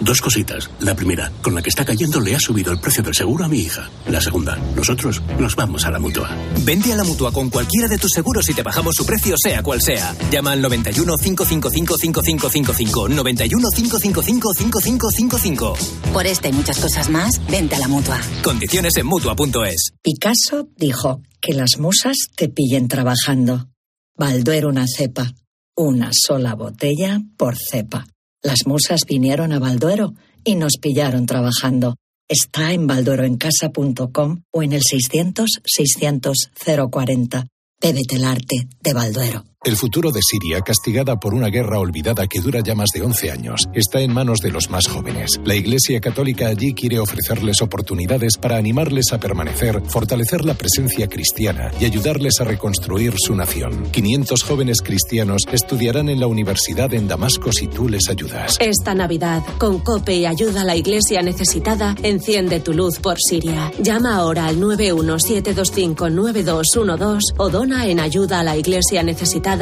[0.00, 0.68] Dos cositas.
[0.80, 3.48] La primera, con la que está cayendo le ha subido el precio del seguro a
[3.48, 3.88] mi hija.
[4.08, 6.36] La segunda, nosotros nos vamos a la mutua.
[6.64, 9.62] Vente a la mutua con cualquiera de tus seguros y te bajamos su precio, sea
[9.62, 10.12] cual sea.
[10.32, 13.08] Llama al 91 555 5555.
[13.08, 15.74] 91 555 5555.
[16.12, 18.20] Por esta y muchas cosas más, vente a la mutua.
[18.42, 19.92] Condiciones en mutua.es.
[20.02, 23.68] Picasso dijo que las musas te pillen trabajando.
[24.16, 25.32] Balduero una cepa.
[25.76, 28.06] Una sola botella por cepa.
[28.44, 30.12] Las musas vinieron a Balduero
[30.44, 31.96] y nos pillaron trabajando.
[32.28, 36.50] Está en baldueroencasa.com o en el 600 600
[36.90, 37.46] 040.
[37.80, 39.53] Bébete el arte de Balduero.
[39.64, 43.30] El futuro de Siria, castigada por una guerra olvidada que dura ya más de 11
[43.30, 45.40] años, está en manos de los más jóvenes.
[45.42, 51.70] La Iglesia Católica allí quiere ofrecerles oportunidades para animarles a permanecer, fortalecer la presencia cristiana
[51.80, 53.84] y ayudarles a reconstruir su nación.
[53.90, 58.58] 500 jóvenes cristianos estudiarán en la universidad en Damasco si tú les ayudas.
[58.60, 63.72] Esta Navidad, con COPE y ayuda a la iglesia necesitada, enciende tu luz por Siria.
[63.80, 69.53] Llama ahora al 917259212 o dona en ayuda a la iglesia necesitada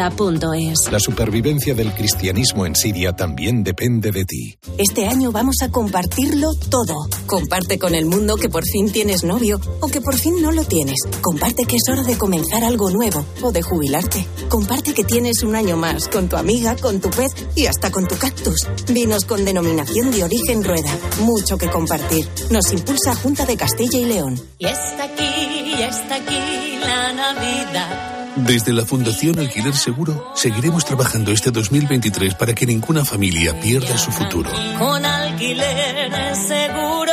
[0.91, 4.59] La supervivencia del cristianismo en Siria también depende de ti.
[4.79, 6.95] Este año vamos a compartirlo todo.
[7.27, 10.65] Comparte con el mundo que por fin tienes novio o que por fin no lo
[10.65, 10.97] tienes.
[11.21, 14.27] Comparte que es hora de comenzar algo nuevo o de jubilarte.
[14.49, 18.07] Comparte que tienes un año más con tu amiga, con tu pez y hasta con
[18.09, 18.67] tu cactus.
[18.89, 20.97] Vinos con denominación de origen rueda.
[21.21, 22.27] Mucho que compartir.
[22.51, 24.41] Nos impulsa Junta de Castilla y León.
[24.59, 28.22] Y está aquí, y está aquí la Navidad.
[28.37, 34.11] Desde la Fundación Alquiler Seguro seguiremos trabajando este 2023 para que ninguna familia pierda su
[34.11, 34.51] futuro.
[34.79, 37.13] Con alquiler seguro.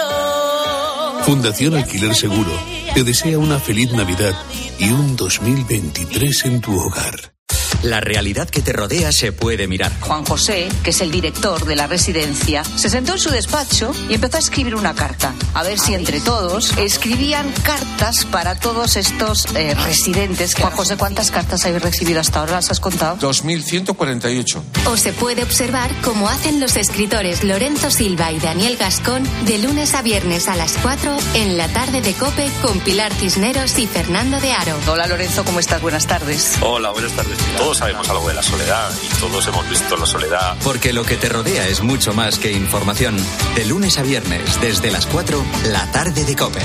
[1.24, 2.52] Fundación Alquiler Seguro
[2.94, 4.34] te desea una feliz Navidad
[4.80, 7.39] y un 2023 en tu hogar.
[7.84, 9.92] La realidad que te rodea se puede mirar.
[10.02, 14.16] Juan José, que es el director de la residencia, se sentó en su despacho y
[14.16, 15.34] empezó a escribir una carta.
[15.54, 20.56] A ver si entre todos escribían cartas para todos estos eh, residentes.
[20.56, 22.54] Juan José, ¿cuántas cartas habéis recibido hasta ahora?
[22.54, 23.16] ¿Las has contado?
[23.16, 24.64] 2148.
[24.88, 29.94] O se puede observar cómo hacen los escritores Lorenzo Silva y Daniel Gascón de lunes
[29.94, 34.42] a viernes a las 4 en la tarde de Cope con Pilar Cisneros y Fernando
[34.42, 34.76] de Aro.
[34.88, 35.82] Hola Lorenzo, ¿cómo estás?
[35.82, 36.58] Buenas tardes.
[36.62, 37.38] Hola, buenas tardes.
[37.70, 40.58] Todos sabemos algo de la soledad y todos hemos visto la soledad.
[40.64, 43.16] Porque lo que te rodea es mucho más que información.
[43.54, 46.62] De lunes a viernes, desde las 4, la tarde de Cope.